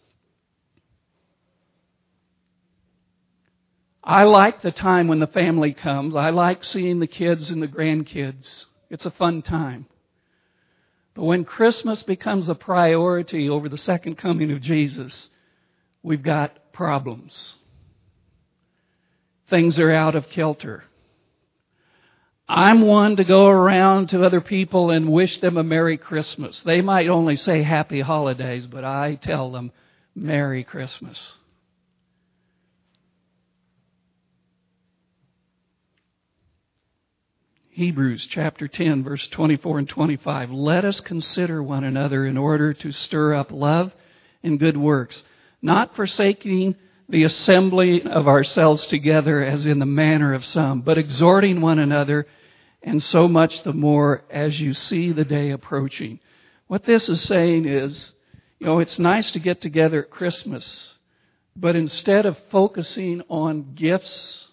I 4.04 4.24
like 4.24 4.60
the 4.60 4.70
time 4.70 5.08
when 5.08 5.18
the 5.18 5.26
family 5.26 5.72
comes. 5.72 6.14
I 6.14 6.28
like 6.28 6.62
seeing 6.62 7.00
the 7.00 7.06
kids 7.06 7.50
and 7.50 7.62
the 7.62 7.68
grandkids. 7.68 8.66
It's 8.90 9.06
a 9.06 9.10
fun 9.10 9.40
time. 9.40 9.86
But 11.14 11.24
when 11.24 11.44
Christmas 11.44 12.02
becomes 12.02 12.48
a 12.48 12.54
priority 12.54 13.48
over 13.48 13.68
the 13.68 13.78
second 13.78 14.18
coming 14.18 14.52
of 14.52 14.60
Jesus, 14.60 15.30
we've 16.02 16.22
got 16.22 16.72
problems. 16.72 17.54
Things 19.48 19.78
are 19.78 19.90
out 19.90 20.16
of 20.16 20.28
kilter. 20.28 20.84
I'm 22.46 22.82
one 22.82 23.16
to 23.16 23.24
go 23.24 23.46
around 23.46 24.10
to 24.10 24.22
other 24.22 24.42
people 24.42 24.90
and 24.90 25.10
wish 25.10 25.40
them 25.40 25.56
a 25.56 25.62
Merry 25.62 25.96
Christmas. 25.96 26.60
They 26.60 26.82
might 26.82 27.08
only 27.08 27.36
say 27.36 27.62
Happy 27.62 28.00
Holidays, 28.00 28.66
but 28.66 28.84
I 28.84 29.14
tell 29.14 29.50
them 29.50 29.72
Merry 30.14 30.62
Christmas. 30.62 31.38
Hebrews 37.74 38.26
chapter 38.26 38.68
10 38.68 39.02
verse 39.02 39.26
24 39.26 39.80
and 39.80 39.88
25. 39.88 40.52
Let 40.52 40.84
us 40.84 41.00
consider 41.00 41.60
one 41.60 41.82
another 41.82 42.24
in 42.24 42.38
order 42.38 42.72
to 42.72 42.92
stir 42.92 43.34
up 43.34 43.50
love 43.50 43.92
and 44.44 44.60
good 44.60 44.76
works, 44.76 45.24
not 45.60 45.96
forsaking 45.96 46.76
the 47.08 47.24
assembly 47.24 48.04
of 48.04 48.28
ourselves 48.28 48.87
together 48.87 49.42
as 49.42 49.66
in 49.66 49.80
the 49.80 49.87
manner 49.87 50.34
of 50.34 50.44
some, 50.44 50.82
but 50.82 50.98
exhorting 50.98 51.60
one 51.60 51.80
another 51.80 52.28
and 52.80 53.02
so 53.02 53.26
much 53.26 53.64
the 53.64 53.72
more 53.72 54.22
as 54.30 54.60
you 54.60 54.72
see 54.72 55.10
the 55.10 55.24
day 55.24 55.50
approaching. 55.50 56.20
What 56.68 56.84
this 56.84 57.08
is 57.08 57.22
saying 57.22 57.66
is, 57.66 58.12
you 58.60 58.68
know, 58.68 58.78
it's 58.78 59.00
nice 59.00 59.32
to 59.32 59.40
get 59.40 59.60
together 59.60 60.04
at 60.04 60.10
Christmas, 60.10 60.94
but 61.56 61.74
instead 61.74 62.24
of 62.24 62.38
focusing 62.52 63.22
on 63.28 63.74
gifts, 63.74 64.46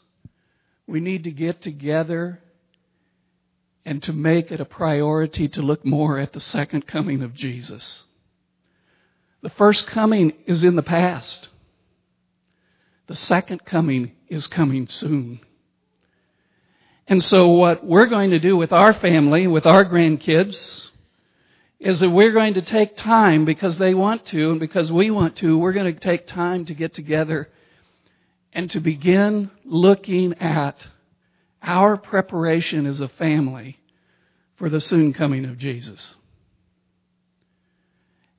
we 0.87 0.99
need 0.99 1.25
to 1.25 1.31
get 1.31 1.61
together 1.61 2.41
and 3.85 4.01
to 4.03 4.13
make 4.13 4.51
it 4.51 4.61
a 4.61 4.65
priority 4.65 5.47
to 5.49 5.61
look 5.61 5.85
more 5.85 6.19
at 6.19 6.33
the 6.33 6.39
second 6.39 6.87
coming 6.87 7.23
of 7.23 7.33
Jesus. 7.33 8.03
The 9.41 9.49
first 9.49 9.87
coming 9.87 10.33
is 10.45 10.63
in 10.63 10.75
the 10.75 10.83
past. 10.83 11.49
The 13.07 13.15
second 13.15 13.65
coming 13.65 14.11
is 14.29 14.47
coming 14.47 14.87
soon. 14.87 15.39
And 17.07 17.23
so 17.23 17.49
what 17.49 17.85
we're 17.85 18.05
going 18.05 18.29
to 18.29 18.39
do 18.39 18.55
with 18.55 18.71
our 18.71 18.93
family, 18.93 19.47
with 19.47 19.65
our 19.65 19.83
grandkids, 19.83 20.89
is 21.79 21.99
that 21.99 22.11
we're 22.11 22.31
going 22.31 22.53
to 22.53 22.61
take 22.61 22.95
time 22.95 23.43
because 23.43 23.79
they 23.79 23.95
want 23.95 24.25
to 24.27 24.51
and 24.51 24.59
because 24.59 24.91
we 24.91 25.09
want 25.09 25.35
to, 25.37 25.57
we're 25.57 25.73
going 25.73 25.91
to 25.91 25.99
take 25.99 26.27
time 26.27 26.63
to 26.65 26.75
get 26.75 26.93
together 26.93 27.49
and 28.53 28.69
to 28.69 28.79
begin 28.79 29.49
looking 29.65 30.35
at 30.35 30.77
our 31.61 31.97
preparation 31.97 32.85
as 32.85 32.99
a 33.01 33.07
family 33.07 33.77
for 34.55 34.69
the 34.69 34.81
soon 34.81 35.13
coming 35.13 35.45
of 35.45 35.57
Jesus. 35.57 36.15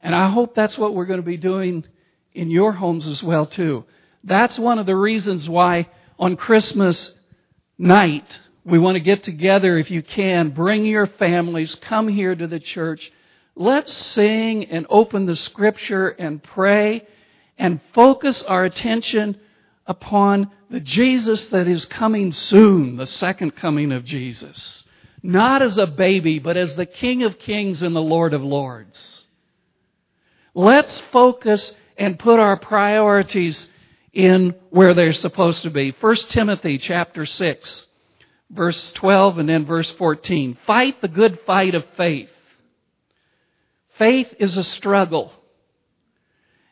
And 0.01 0.15
I 0.15 0.29
hope 0.29 0.55
that's 0.55 0.77
what 0.77 0.95
we're 0.95 1.07
going 1.07 1.21
to 1.21 1.27
be 1.27 1.37
doing 1.37 1.85
in 2.35 2.51
your 2.51 2.73
homes 2.73 3.07
as 3.07 3.23
well 3.23 3.47
too. 3.47 3.85
That's 4.25 4.59
one 4.59 4.79
of 4.79 4.87
the 4.87 4.97
reasons 4.97 5.49
why 5.49 5.89
on 6.19 6.37
Christmas 6.37 7.13
night 7.79 8.39
we 8.65 8.79
want 8.79 8.97
to 8.97 9.01
get 9.01 9.23
together 9.23 9.79
if 9.79 9.91
you 9.91 10.03
can, 10.03 10.51
bring 10.51 10.85
your 10.85 11.07
families, 11.07 11.75
come 11.75 12.09
here 12.09 12.35
to 12.35 12.47
the 12.47 12.61
church. 12.61 13.13
Let's 13.55 13.93
sing 13.93 14.67
and 14.67 14.87
open 14.89 15.27
the 15.27 15.37
scripture 15.37 16.09
and 16.09 16.43
pray 16.43 17.07
and 17.59 17.81
focus 17.93 18.43
our 18.43 18.65
attention 18.65 19.39
upon 19.87 20.51
the 20.71 20.81
Jesus 20.81 21.47
that 21.47 21.68
is 21.68 21.85
coming 21.85 22.33
soon, 22.33 22.97
the 22.97 23.07
second 23.07 23.57
coming 23.57 23.92
of 23.92 24.05
Jesus. 24.05 24.85
Not 25.23 25.62
as 25.62 25.79
a 25.79 25.87
baby, 25.87 26.38
but 26.38 26.57
as 26.57 26.75
the 26.75 26.87
King 26.87 27.23
of 27.23 27.38
Kings 27.38 27.83
and 27.83 27.95
the 27.95 28.01
Lord 28.01 28.35
of 28.35 28.42
Lords. 28.42 29.27
Let's 30.55 31.01
focus 31.12 31.75
and 31.97 32.18
put 32.18 32.40
our 32.40 32.59
priorities 32.59 33.68
in 34.12 34.55
where 34.71 34.95
they're 34.95 35.12
supposed 35.12 35.62
to 35.62 35.71
be. 35.71 35.95
1 35.99 36.16
Timothy 36.29 36.79
chapter 36.79 37.25
6, 37.25 37.87
verse 38.51 38.92
12 38.92 39.38
and 39.38 39.49
then 39.49 39.64
verse 39.64 39.90
14. 39.90 40.59
Fight 40.66 41.01
the 41.01 41.09
good 41.09 41.40
fight 41.47 41.75
of 41.75 41.85
faith. 41.97 42.31
Faith 43.99 44.35
is 44.38 44.57
a 44.57 44.64
struggle. 44.64 45.33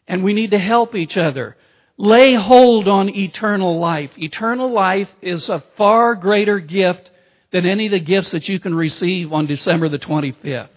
And 0.06 0.24
we 0.24 0.32
need 0.32 0.50
to 0.50 0.58
help 0.58 0.94
each 0.94 1.16
other. 1.16 1.56
Lay 2.00 2.32
hold 2.32 2.88
on 2.88 3.14
eternal 3.14 3.78
life. 3.78 4.10
Eternal 4.16 4.72
life 4.72 5.10
is 5.20 5.50
a 5.50 5.62
far 5.76 6.14
greater 6.14 6.58
gift 6.58 7.10
than 7.52 7.66
any 7.66 7.84
of 7.84 7.92
the 7.92 8.00
gifts 8.00 8.30
that 8.30 8.48
you 8.48 8.58
can 8.58 8.74
receive 8.74 9.34
on 9.34 9.44
December 9.44 9.86
the 9.90 9.98
25th. 9.98 10.70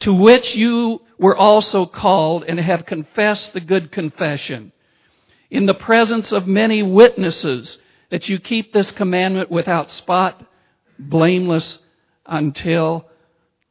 To 0.00 0.12
which 0.12 0.56
you 0.56 1.00
were 1.16 1.36
also 1.36 1.86
called 1.86 2.42
and 2.42 2.58
have 2.58 2.86
confessed 2.86 3.52
the 3.52 3.60
good 3.60 3.92
confession. 3.92 4.72
In 5.48 5.66
the 5.66 5.74
presence 5.74 6.32
of 6.32 6.48
many 6.48 6.82
witnesses, 6.82 7.78
that 8.10 8.28
you 8.28 8.40
keep 8.40 8.72
this 8.72 8.90
commandment 8.90 9.48
without 9.48 9.92
spot, 9.92 10.44
blameless, 10.98 11.78
until 12.26 13.06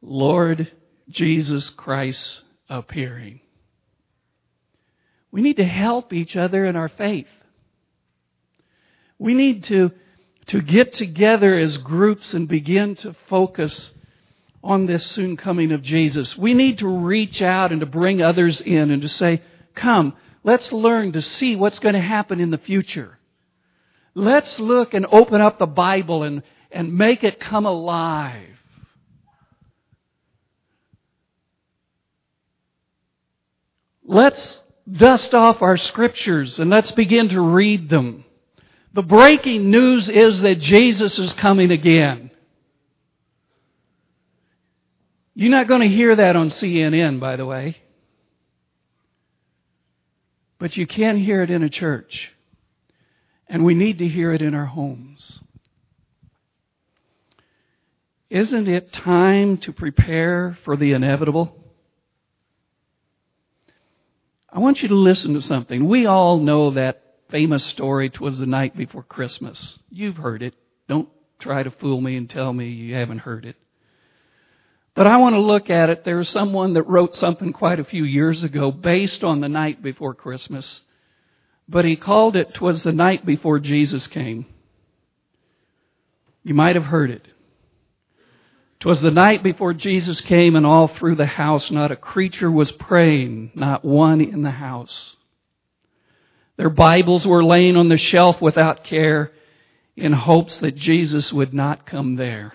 Lord 0.00 0.72
Jesus 1.10 1.68
Christ 1.68 2.44
appearing. 2.70 3.40
We 5.30 5.42
need 5.42 5.56
to 5.56 5.64
help 5.64 6.12
each 6.12 6.36
other 6.36 6.64
in 6.64 6.76
our 6.76 6.88
faith. 6.88 7.28
We 9.18 9.34
need 9.34 9.64
to, 9.64 9.92
to 10.46 10.60
get 10.60 10.94
together 10.94 11.58
as 11.58 11.78
groups 11.78 12.34
and 12.34 12.48
begin 12.48 12.94
to 12.96 13.14
focus 13.28 13.92
on 14.62 14.86
this 14.86 15.06
soon 15.06 15.36
coming 15.36 15.72
of 15.72 15.82
Jesus. 15.82 16.36
We 16.36 16.54
need 16.54 16.78
to 16.78 16.88
reach 16.88 17.40
out 17.40 17.72
and 17.72 17.80
to 17.80 17.86
bring 17.86 18.20
others 18.20 18.60
in 18.60 18.90
and 18.90 19.02
to 19.02 19.08
say, 19.08 19.42
come, 19.74 20.14
let's 20.42 20.72
learn 20.72 21.12
to 21.12 21.22
see 21.22 21.56
what's 21.56 21.78
going 21.78 21.94
to 21.94 22.00
happen 22.00 22.40
in 22.40 22.50
the 22.50 22.58
future. 22.58 23.18
Let's 24.14 24.58
look 24.58 24.94
and 24.94 25.06
open 25.06 25.40
up 25.40 25.58
the 25.58 25.66
Bible 25.66 26.22
and, 26.22 26.42
and 26.70 26.96
make 26.96 27.22
it 27.22 27.38
come 27.38 27.66
alive. 27.66 28.48
Let's 34.04 34.62
dust 34.90 35.34
off 35.34 35.62
our 35.62 35.76
scriptures 35.76 36.58
and 36.58 36.70
let's 36.70 36.90
begin 36.92 37.28
to 37.30 37.40
read 37.40 37.88
them. 37.88 38.24
The 38.92 39.02
breaking 39.02 39.70
news 39.70 40.08
is 40.08 40.40
that 40.42 40.56
Jesus 40.56 41.18
is 41.18 41.34
coming 41.34 41.70
again. 41.70 42.30
You're 45.34 45.50
not 45.50 45.68
going 45.68 45.82
to 45.82 45.88
hear 45.88 46.16
that 46.16 46.34
on 46.34 46.48
CNN, 46.48 47.20
by 47.20 47.36
the 47.36 47.44
way. 47.44 47.76
But 50.58 50.78
you 50.78 50.86
can 50.86 51.18
hear 51.18 51.42
it 51.42 51.50
in 51.50 51.62
a 51.62 51.68
church. 51.68 52.32
And 53.46 53.64
we 53.64 53.74
need 53.74 53.98
to 53.98 54.08
hear 54.08 54.32
it 54.32 54.40
in 54.40 54.54
our 54.54 54.64
homes. 54.64 55.40
Isn't 58.30 58.66
it 58.66 58.92
time 58.92 59.58
to 59.58 59.72
prepare 59.72 60.58
for 60.64 60.76
the 60.76 60.92
inevitable? 60.92 61.54
I 64.56 64.58
want 64.58 64.80
you 64.80 64.88
to 64.88 64.94
listen 64.94 65.34
to 65.34 65.42
something. 65.42 65.86
We 65.86 66.06
all 66.06 66.38
know 66.38 66.70
that 66.70 67.02
famous 67.28 67.62
story, 67.62 68.08
"Twas 68.08 68.38
the 68.38 68.46
night 68.46 68.74
before 68.74 69.02
Christmas. 69.02 69.78
You've 69.90 70.16
heard 70.16 70.42
it. 70.42 70.54
Don't 70.88 71.10
try 71.38 71.62
to 71.62 71.70
fool 71.70 72.00
me 72.00 72.16
and 72.16 72.28
tell 72.30 72.54
me 72.54 72.70
you 72.70 72.94
haven't 72.94 73.18
heard 73.18 73.44
it. 73.44 73.56
But 74.94 75.06
I 75.06 75.18
want 75.18 75.34
to 75.34 75.40
look 75.40 75.68
at 75.68 75.90
it. 75.90 76.04
There's 76.04 76.30
someone 76.30 76.72
that 76.72 76.84
wrote 76.84 77.14
something 77.14 77.52
quite 77.52 77.80
a 77.80 77.84
few 77.84 78.04
years 78.04 78.44
ago 78.44 78.72
based 78.72 79.22
on 79.22 79.40
the 79.40 79.48
night 79.50 79.82
before 79.82 80.14
Christmas. 80.14 80.80
But 81.68 81.84
he 81.84 81.94
called 81.94 82.34
it, 82.34 82.54
"Twas 82.54 82.82
the 82.82 82.92
night 82.92 83.26
before 83.26 83.58
Jesus 83.58 84.06
came. 84.06 84.46
You 86.44 86.54
might 86.54 86.76
have 86.76 86.86
heard 86.86 87.10
it. 87.10 87.28
"Twas 88.80 89.00
the 89.00 89.10
night 89.10 89.42
before 89.42 89.72
Jesus 89.72 90.20
came 90.20 90.54
and 90.54 90.66
all 90.66 90.88
through 90.88 91.14
the 91.14 91.26
house 91.26 91.70
not 91.70 91.90
a 91.90 91.96
creature 91.96 92.50
was 92.50 92.70
praying, 92.70 93.52
not 93.54 93.84
one 93.84 94.20
in 94.20 94.42
the 94.42 94.50
house. 94.50 95.16
Their 96.56 96.70
Bibles 96.70 97.26
were 97.26 97.44
laying 97.44 97.76
on 97.76 97.88
the 97.88 97.96
shelf 97.96 98.40
without 98.40 98.84
care 98.84 99.32
in 99.96 100.12
hopes 100.12 100.58
that 100.58 100.76
Jesus 100.76 101.32
would 101.32 101.54
not 101.54 101.86
come 101.86 102.16
there. 102.16 102.54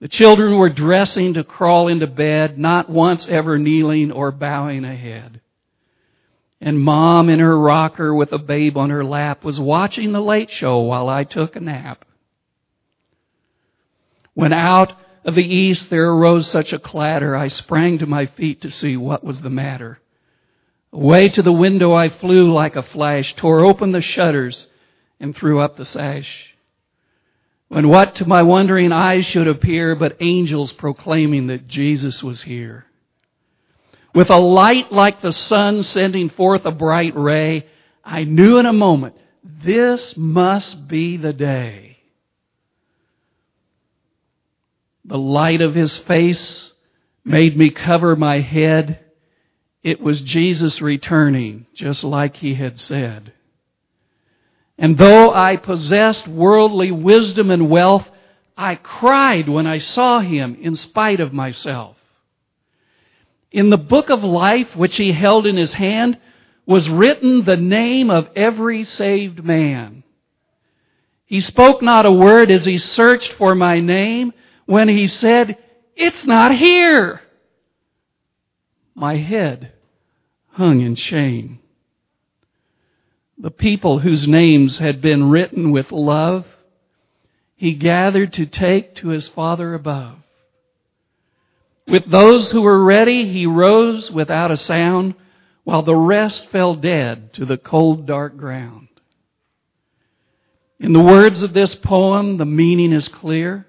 The 0.00 0.08
children 0.08 0.56
were 0.56 0.68
dressing 0.68 1.34
to 1.34 1.44
crawl 1.44 1.88
into 1.88 2.06
bed, 2.06 2.58
not 2.58 2.88
once 2.88 3.26
ever 3.28 3.58
kneeling 3.58 4.12
or 4.12 4.30
bowing 4.30 4.84
a 4.84 4.94
head. 4.94 5.40
And 6.60 6.80
mom 6.80 7.28
in 7.28 7.38
her 7.40 7.58
rocker 7.58 8.14
with 8.14 8.32
a 8.32 8.38
babe 8.38 8.76
on 8.76 8.90
her 8.90 9.04
lap 9.04 9.44
was 9.44 9.58
watching 9.58 10.12
the 10.12 10.20
late 10.20 10.50
show 10.50 10.80
while 10.80 11.08
I 11.08 11.24
took 11.24 11.56
a 11.56 11.60
nap. 11.60 12.04
When 14.38 14.52
out 14.52 14.92
of 15.24 15.34
the 15.34 15.44
east 15.44 15.90
there 15.90 16.12
arose 16.12 16.48
such 16.48 16.72
a 16.72 16.78
clatter, 16.78 17.34
I 17.34 17.48
sprang 17.48 17.98
to 17.98 18.06
my 18.06 18.26
feet 18.26 18.60
to 18.60 18.70
see 18.70 18.96
what 18.96 19.24
was 19.24 19.40
the 19.40 19.50
matter. 19.50 19.98
Away 20.92 21.28
to 21.30 21.42
the 21.42 21.52
window 21.52 21.92
I 21.92 22.08
flew 22.08 22.52
like 22.52 22.76
a 22.76 22.84
flash, 22.84 23.34
tore 23.34 23.64
open 23.64 23.90
the 23.90 24.00
shutters, 24.00 24.68
and 25.18 25.34
threw 25.34 25.58
up 25.58 25.76
the 25.76 25.84
sash. 25.84 26.54
When 27.66 27.88
what 27.88 28.14
to 28.14 28.28
my 28.28 28.44
wondering 28.44 28.92
eyes 28.92 29.26
should 29.26 29.48
appear 29.48 29.96
but 29.96 30.18
angels 30.20 30.70
proclaiming 30.70 31.48
that 31.48 31.66
Jesus 31.66 32.22
was 32.22 32.42
here. 32.42 32.86
With 34.14 34.30
a 34.30 34.38
light 34.38 34.92
like 34.92 35.20
the 35.20 35.32
sun 35.32 35.82
sending 35.82 36.30
forth 36.30 36.64
a 36.64 36.70
bright 36.70 37.16
ray, 37.16 37.66
I 38.04 38.22
knew 38.22 38.58
in 38.58 38.66
a 38.66 38.72
moment, 38.72 39.16
this 39.42 40.16
must 40.16 40.86
be 40.86 41.16
the 41.16 41.32
day. 41.32 41.87
The 45.08 45.18
light 45.18 45.62
of 45.62 45.74
his 45.74 45.96
face 45.96 46.70
made 47.24 47.56
me 47.56 47.70
cover 47.70 48.14
my 48.14 48.40
head. 48.40 49.00
It 49.82 50.02
was 50.02 50.20
Jesus 50.20 50.82
returning, 50.82 51.66
just 51.74 52.04
like 52.04 52.36
he 52.36 52.54
had 52.54 52.78
said. 52.78 53.32
And 54.76 54.98
though 54.98 55.32
I 55.32 55.56
possessed 55.56 56.28
worldly 56.28 56.90
wisdom 56.90 57.50
and 57.50 57.70
wealth, 57.70 58.06
I 58.54 58.74
cried 58.74 59.48
when 59.48 59.66
I 59.66 59.78
saw 59.78 60.20
him 60.20 60.58
in 60.60 60.74
spite 60.74 61.20
of 61.20 61.32
myself. 61.32 61.96
In 63.50 63.70
the 63.70 63.78
book 63.78 64.10
of 64.10 64.22
life 64.22 64.76
which 64.76 64.96
he 64.96 65.12
held 65.12 65.46
in 65.46 65.56
his 65.56 65.72
hand 65.72 66.18
was 66.66 66.90
written 66.90 67.44
the 67.44 67.56
name 67.56 68.10
of 68.10 68.28
every 68.36 68.84
saved 68.84 69.42
man. 69.42 70.02
He 71.24 71.40
spoke 71.40 71.80
not 71.80 72.04
a 72.04 72.12
word 72.12 72.50
as 72.50 72.66
he 72.66 72.76
searched 72.76 73.32
for 73.32 73.54
my 73.54 73.80
name 73.80 74.34
when 74.68 74.88
he 74.88 75.06
said, 75.08 75.58
It's 75.96 76.24
not 76.24 76.54
here. 76.54 77.20
My 78.94 79.16
head 79.16 79.72
hung 80.50 80.80
in 80.80 80.94
shame 80.94 81.58
the 83.40 83.50
people 83.50 84.00
whose 84.00 84.26
names 84.26 84.78
had 84.78 85.00
been 85.00 85.30
written 85.30 85.70
with 85.70 85.92
love, 85.92 86.44
he 87.54 87.72
gathered 87.72 88.32
to 88.32 88.46
take 88.46 88.96
to 88.96 89.08
his 89.08 89.28
Father 89.28 89.74
above. 89.74 90.16
With 91.86 92.10
those 92.10 92.50
who 92.50 92.62
were 92.62 92.84
ready, 92.84 93.32
he 93.32 93.46
rose 93.46 94.10
without 94.10 94.50
a 94.50 94.56
sound, 94.56 95.14
while 95.64 95.82
the 95.82 95.96
rest 95.96 96.50
fell 96.50 96.74
dead 96.74 97.32
to 97.34 97.46
the 97.46 97.56
cold, 97.56 98.06
dark 98.06 98.36
ground. 98.36 98.88
In 100.80 100.92
the 100.92 101.00
words 101.00 101.42
of 101.42 101.52
this 101.52 101.74
poem, 101.74 102.38
the 102.38 102.44
meaning 102.44 102.92
is 102.92 103.08
clear. 103.08 103.66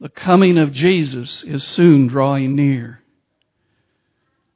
The 0.00 0.08
coming 0.08 0.56
of 0.56 0.72
Jesus 0.72 1.42
is 1.42 1.62
soon 1.62 2.06
drawing 2.06 2.54
near. 2.56 3.02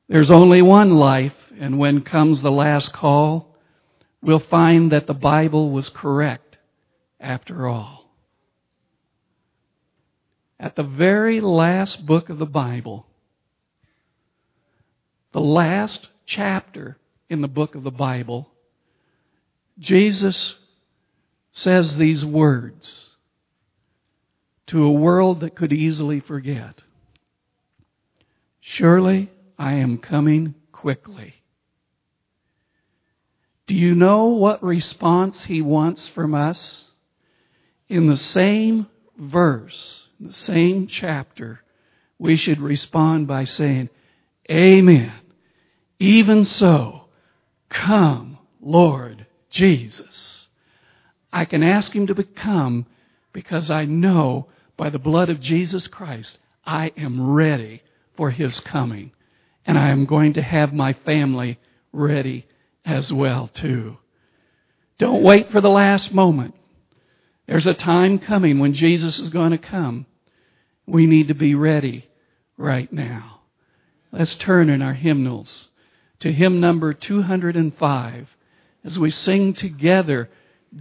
There's 0.08 0.30
only 0.30 0.62
one 0.62 0.94
life, 0.94 1.34
and 1.58 1.78
when 1.78 2.00
comes 2.00 2.40
the 2.40 2.50
last 2.50 2.94
call, 2.94 3.54
we'll 4.22 4.38
find 4.38 4.92
that 4.92 5.06
the 5.06 5.14
Bible 5.14 5.70
was 5.70 5.90
correct 5.90 6.56
after 7.20 7.68
all. 7.68 8.10
At 10.58 10.76
the 10.76 10.82
very 10.82 11.42
last 11.42 12.06
book 12.06 12.30
of 12.30 12.38
the 12.38 12.46
Bible, 12.46 13.06
the 15.32 15.40
last 15.40 16.08
chapter 16.24 16.96
in 17.28 17.42
the 17.42 17.48
book 17.48 17.74
of 17.74 17.82
the 17.82 17.90
Bible, 17.90 18.48
Jesus 19.78 20.54
says 21.52 21.96
these 21.96 22.24
words 22.24 23.13
to 24.68 24.84
a 24.84 24.92
world 24.92 25.40
that 25.40 25.56
could 25.56 25.72
easily 25.72 26.20
forget. 26.20 26.82
Surely 28.60 29.30
I 29.58 29.74
am 29.74 29.98
coming 29.98 30.54
quickly. 30.72 31.34
Do 33.66 33.74
you 33.74 33.94
know 33.94 34.26
what 34.26 34.62
response 34.62 35.44
he 35.44 35.62
wants 35.62 36.08
from 36.08 36.34
us? 36.34 36.84
In 37.88 38.06
the 38.06 38.16
same 38.16 38.86
verse, 39.18 40.08
the 40.20 40.32
same 40.32 40.86
chapter, 40.86 41.60
we 42.18 42.36
should 42.36 42.60
respond 42.60 43.26
by 43.26 43.44
saying, 43.44 43.88
Amen. 44.50 45.12
Even 45.98 46.44
so, 46.44 47.06
come, 47.68 48.38
Lord 48.60 49.26
Jesus. 49.50 50.48
I 51.32 51.44
can 51.44 51.62
ask 51.62 51.94
him 51.94 52.06
to 52.06 52.14
become 52.14 52.86
because 53.32 53.70
I 53.70 53.84
know 53.84 54.48
by 54.76 54.90
the 54.90 54.98
blood 54.98 55.30
of 55.30 55.40
Jesus 55.40 55.86
Christ, 55.86 56.38
I 56.66 56.92
am 56.96 57.30
ready 57.30 57.82
for 58.16 58.30
his 58.30 58.60
coming. 58.60 59.12
And 59.66 59.78
I 59.78 59.88
am 59.88 60.04
going 60.04 60.34
to 60.34 60.42
have 60.42 60.72
my 60.72 60.92
family 60.92 61.58
ready 61.92 62.46
as 62.84 63.12
well 63.12 63.48
too. 63.48 63.96
Don't 64.98 65.22
wait 65.22 65.50
for 65.50 65.60
the 65.60 65.70
last 65.70 66.12
moment. 66.12 66.54
There's 67.46 67.66
a 67.66 67.74
time 67.74 68.18
coming 68.18 68.58
when 68.58 68.74
Jesus 68.74 69.18
is 69.18 69.28
going 69.30 69.50
to 69.50 69.58
come. 69.58 70.06
We 70.86 71.06
need 71.06 71.28
to 71.28 71.34
be 71.34 71.54
ready 71.54 72.08
right 72.56 72.92
now. 72.92 73.40
Let's 74.12 74.34
turn 74.34 74.70
in 74.70 74.82
our 74.82 74.94
hymnals 74.94 75.68
to 76.20 76.32
hymn 76.32 76.60
number 76.60 76.94
205 76.94 78.28
as 78.84 78.98
we 78.98 79.10
sing 79.10 79.54
together 79.54 80.30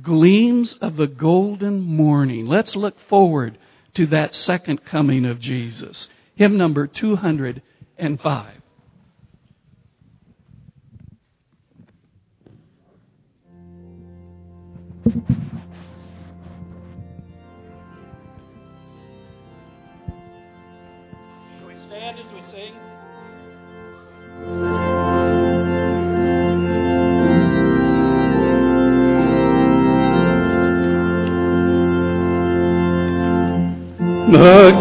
Gleams 0.02 0.74
of 0.76 0.96
the 0.96 1.08
Golden 1.08 1.82
Morning. 1.82 2.48
Let's 2.48 2.76
look 2.76 2.96
forward 3.08 3.58
to 3.96 4.08
that 4.08 4.36
second 4.36 4.86
coming 4.86 5.26
of 5.26 5.40
Jesus. 5.40 6.10
Hymn 6.36 6.58
number 6.58 6.88
205. 6.88 8.63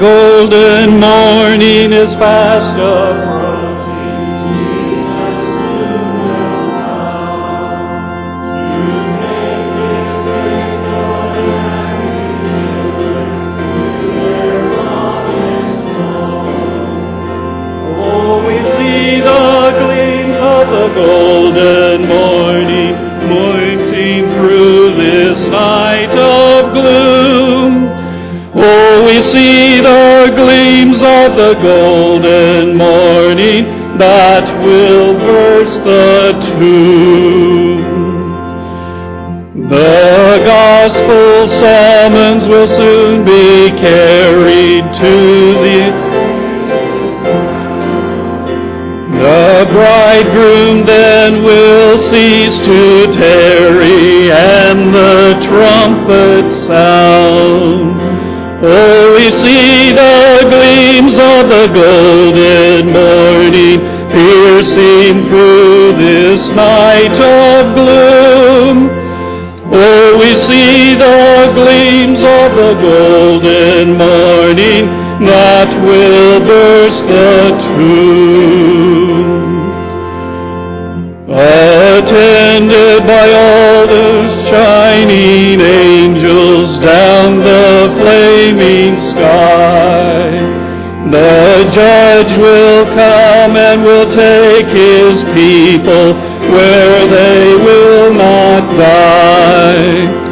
Golden 0.02 0.98
morning 0.98 1.92
is 1.92 2.12
fast 2.14 2.76
approaching. 2.76 3.31
The 31.36 31.54
golden 31.62 32.76
morning 32.76 33.64
that 33.98 34.44
will 34.64 35.14
burst 35.14 35.84
the 35.84 36.32
tomb. 36.58 37.82
The 39.68 40.42
gospel 40.44 41.48
summons 41.48 42.46
will 42.48 42.68
soon 42.68 43.24
be 43.24 43.70
carried 43.78 44.84
to 44.94 45.12
the 45.64 46.12
The 49.22 49.66
bridegroom 49.70 50.84
then 50.84 51.44
will 51.44 51.96
cease 52.10 52.58
to 52.58 53.12
tarry, 53.12 54.32
and 54.32 54.92
the 54.92 55.38
trumpet 55.40 56.52
sound. 56.66 57.21
Oh, 58.64 59.14
we 59.16 59.28
see 59.42 59.90
the 59.90 60.46
gleams 60.48 61.14
of 61.14 61.50
the 61.50 61.66
golden 61.74 62.92
morning 62.92 63.80
piercing 64.12 65.26
through 65.26 65.96
this 65.98 66.48
night 66.52 67.10
of 67.10 67.74
gloom. 67.74 68.88
Oh, 69.74 70.16
we 70.16 70.36
see 70.46 70.94
the 70.94 71.50
gleams 71.54 72.20
of 72.20 72.54
the 72.54 72.74
golden 72.80 73.98
morning 73.98 74.86
that 75.26 75.68
will 75.84 76.38
burst 76.46 77.02
the 77.08 77.58
tomb. 77.66 79.02
Attended 81.34 83.06
by 83.08 83.32
all 83.32 83.86
those 83.88 84.48
shining 84.50 85.60
angels 85.60 86.78
down 86.78 87.21
flaming 88.02 88.98
sky, 89.10 90.30
the 91.10 91.70
judge 91.72 92.36
will 92.36 92.84
come 92.86 93.56
and 93.56 93.82
will 93.82 94.10
take 94.10 94.66
his 94.66 95.22
people 95.38 96.14
where 96.50 97.06
they 97.06 97.54
will 97.54 98.12
not 98.12 98.62
die. 98.76 100.22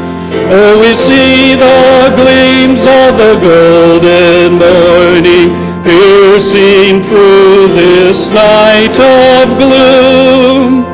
Oh, 0.53 0.81
we 0.81 0.93
see 1.07 1.55
the 1.55 2.13
gleams 2.17 2.81
of 2.81 3.19
the 3.23 3.35
golden 3.39 4.59
morning 4.59 5.49
piercing 5.85 7.07
through 7.07 7.69
this 7.75 8.19
night 8.31 8.97
of 8.99 9.59
gloom. 9.59 10.85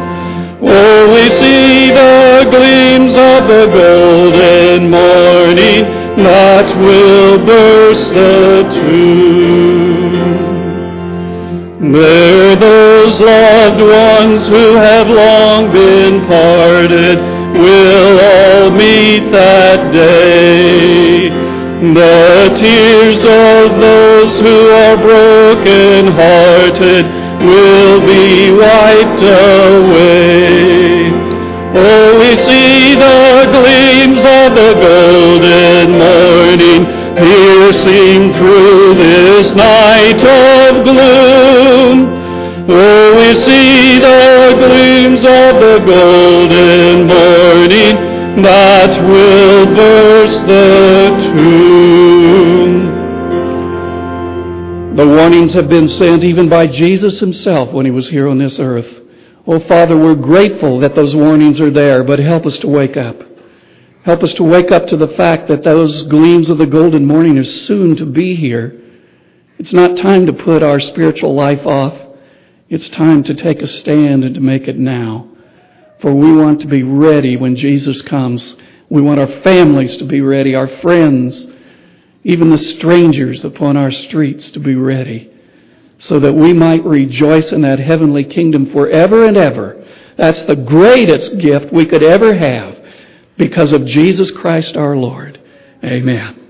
Oh, 0.60 1.12
we 1.14 1.30
see 1.40 1.90
the 1.90 2.48
gleams 2.50 3.12
of 3.12 3.48
the 3.48 3.66
golden 3.72 4.90
morning 4.90 6.05
that 6.16 6.76
will 6.76 7.38
burst 7.44 8.08
the 8.10 8.68
tomb. 8.74 10.36
There 11.92 12.56
those 12.56 13.20
loved 13.20 13.80
ones 13.80 14.48
who 14.48 14.74
have 14.76 15.08
long 15.08 15.72
been 15.72 16.26
parted 16.26 17.18
will 17.52 18.18
all 18.18 18.70
meet 18.70 19.30
that 19.30 19.92
day. 19.92 21.28
The 21.94 22.56
tears 22.58 23.20
of 23.20 23.78
those 23.80 24.40
who 24.40 24.68
are 24.70 24.96
broken 24.96 26.08
hearted 26.08 27.04
will 27.44 28.00
be 28.00 28.50
wiped 28.52 29.22
away. 29.22 30.85
Oh, 31.78 32.18
we 32.18 32.36
see 32.36 32.94
the 32.94 33.44
gleams 33.52 34.20
of 34.20 34.54
the 34.56 34.72
golden 34.80 35.98
morning 35.98 36.86
piercing 37.16 38.32
through 38.32 38.94
this 38.94 39.52
night 39.54 40.22
of 40.24 40.84
gloom. 40.84 42.08
Oh, 42.68 43.14
we 43.14 43.34
see 43.42 43.98
the 43.98 44.54
gleams 44.56 45.20
of 45.20 45.60
the 45.60 45.78
golden 45.86 47.06
morning 47.06 48.42
that 48.42 48.98
will 49.02 49.66
burst 49.66 50.46
the 50.46 51.10
tomb. 51.26 52.86
The 54.96 55.06
warnings 55.06 55.52
have 55.52 55.68
been 55.68 55.88
sent 55.88 56.24
even 56.24 56.48
by 56.48 56.68
Jesus 56.68 57.20
himself 57.20 57.70
when 57.70 57.84
he 57.84 57.92
was 57.92 58.08
here 58.08 58.28
on 58.28 58.38
this 58.38 58.58
earth. 58.58 59.05
Oh, 59.48 59.60
Father, 59.60 59.96
we're 59.96 60.16
grateful 60.16 60.80
that 60.80 60.96
those 60.96 61.14
warnings 61.14 61.60
are 61.60 61.70
there, 61.70 62.02
but 62.02 62.18
help 62.18 62.46
us 62.46 62.58
to 62.58 62.66
wake 62.66 62.96
up. 62.96 63.22
Help 64.04 64.22
us 64.22 64.32
to 64.34 64.42
wake 64.42 64.72
up 64.72 64.86
to 64.86 64.96
the 64.96 65.08
fact 65.08 65.48
that 65.48 65.62
those 65.62 66.02
gleams 66.08 66.50
of 66.50 66.58
the 66.58 66.66
golden 66.66 67.04
morning 67.04 67.38
are 67.38 67.44
soon 67.44 67.96
to 67.96 68.06
be 68.06 68.34
here. 68.34 68.80
It's 69.58 69.72
not 69.72 69.96
time 69.96 70.26
to 70.26 70.32
put 70.32 70.62
our 70.62 70.80
spiritual 70.80 71.34
life 71.34 71.64
off. 71.64 71.96
It's 72.68 72.88
time 72.88 73.22
to 73.24 73.34
take 73.34 73.62
a 73.62 73.68
stand 73.68 74.24
and 74.24 74.34
to 74.34 74.40
make 74.40 74.66
it 74.66 74.78
now. 74.78 75.28
For 76.00 76.12
we 76.12 76.32
want 76.32 76.60
to 76.62 76.66
be 76.66 76.82
ready 76.82 77.36
when 77.36 77.54
Jesus 77.54 78.02
comes. 78.02 78.56
We 78.88 79.00
want 79.00 79.20
our 79.20 79.40
families 79.42 79.96
to 79.98 80.04
be 80.04 80.20
ready, 80.20 80.54
our 80.54 80.68
friends, 80.80 81.46
even 82.24 82.50
the 82.50 82.58
strangers 82.58 83.44
upon 83.44 83.76
our 83.76 83.92
streets 83.92 84.50
to 84.50 84.60
be 84.60 84.74
ready, 84.74 85.32
so 85.98 86.20
that 86.20 86.32
we 86.32 86.52
might 86.52 86.84
rejoice 86.84 87.52
in 87.52 87.62
that 87.62 87.78
heavenly 87.78 88.24
kingdom 88.24 88.70
forever 88.70 89.26
and 89.26 89.36
ever. 89.36 89.84
That's 90.16 90.42
the 90.42 90.56
greatest 90.56 91.38
gift 91.38 91.72
we 91.72 91.86
could 91.86 92.02
ever 92.02 92.34
have 92.34 92.78
because 93.36 93.72
of 93.72 93.86
Jesus 93.86 94.30
Christ 94.30 94.76
our 94.76 94.96
Lord. 94.96 95.40
Amen. 95.84 96.45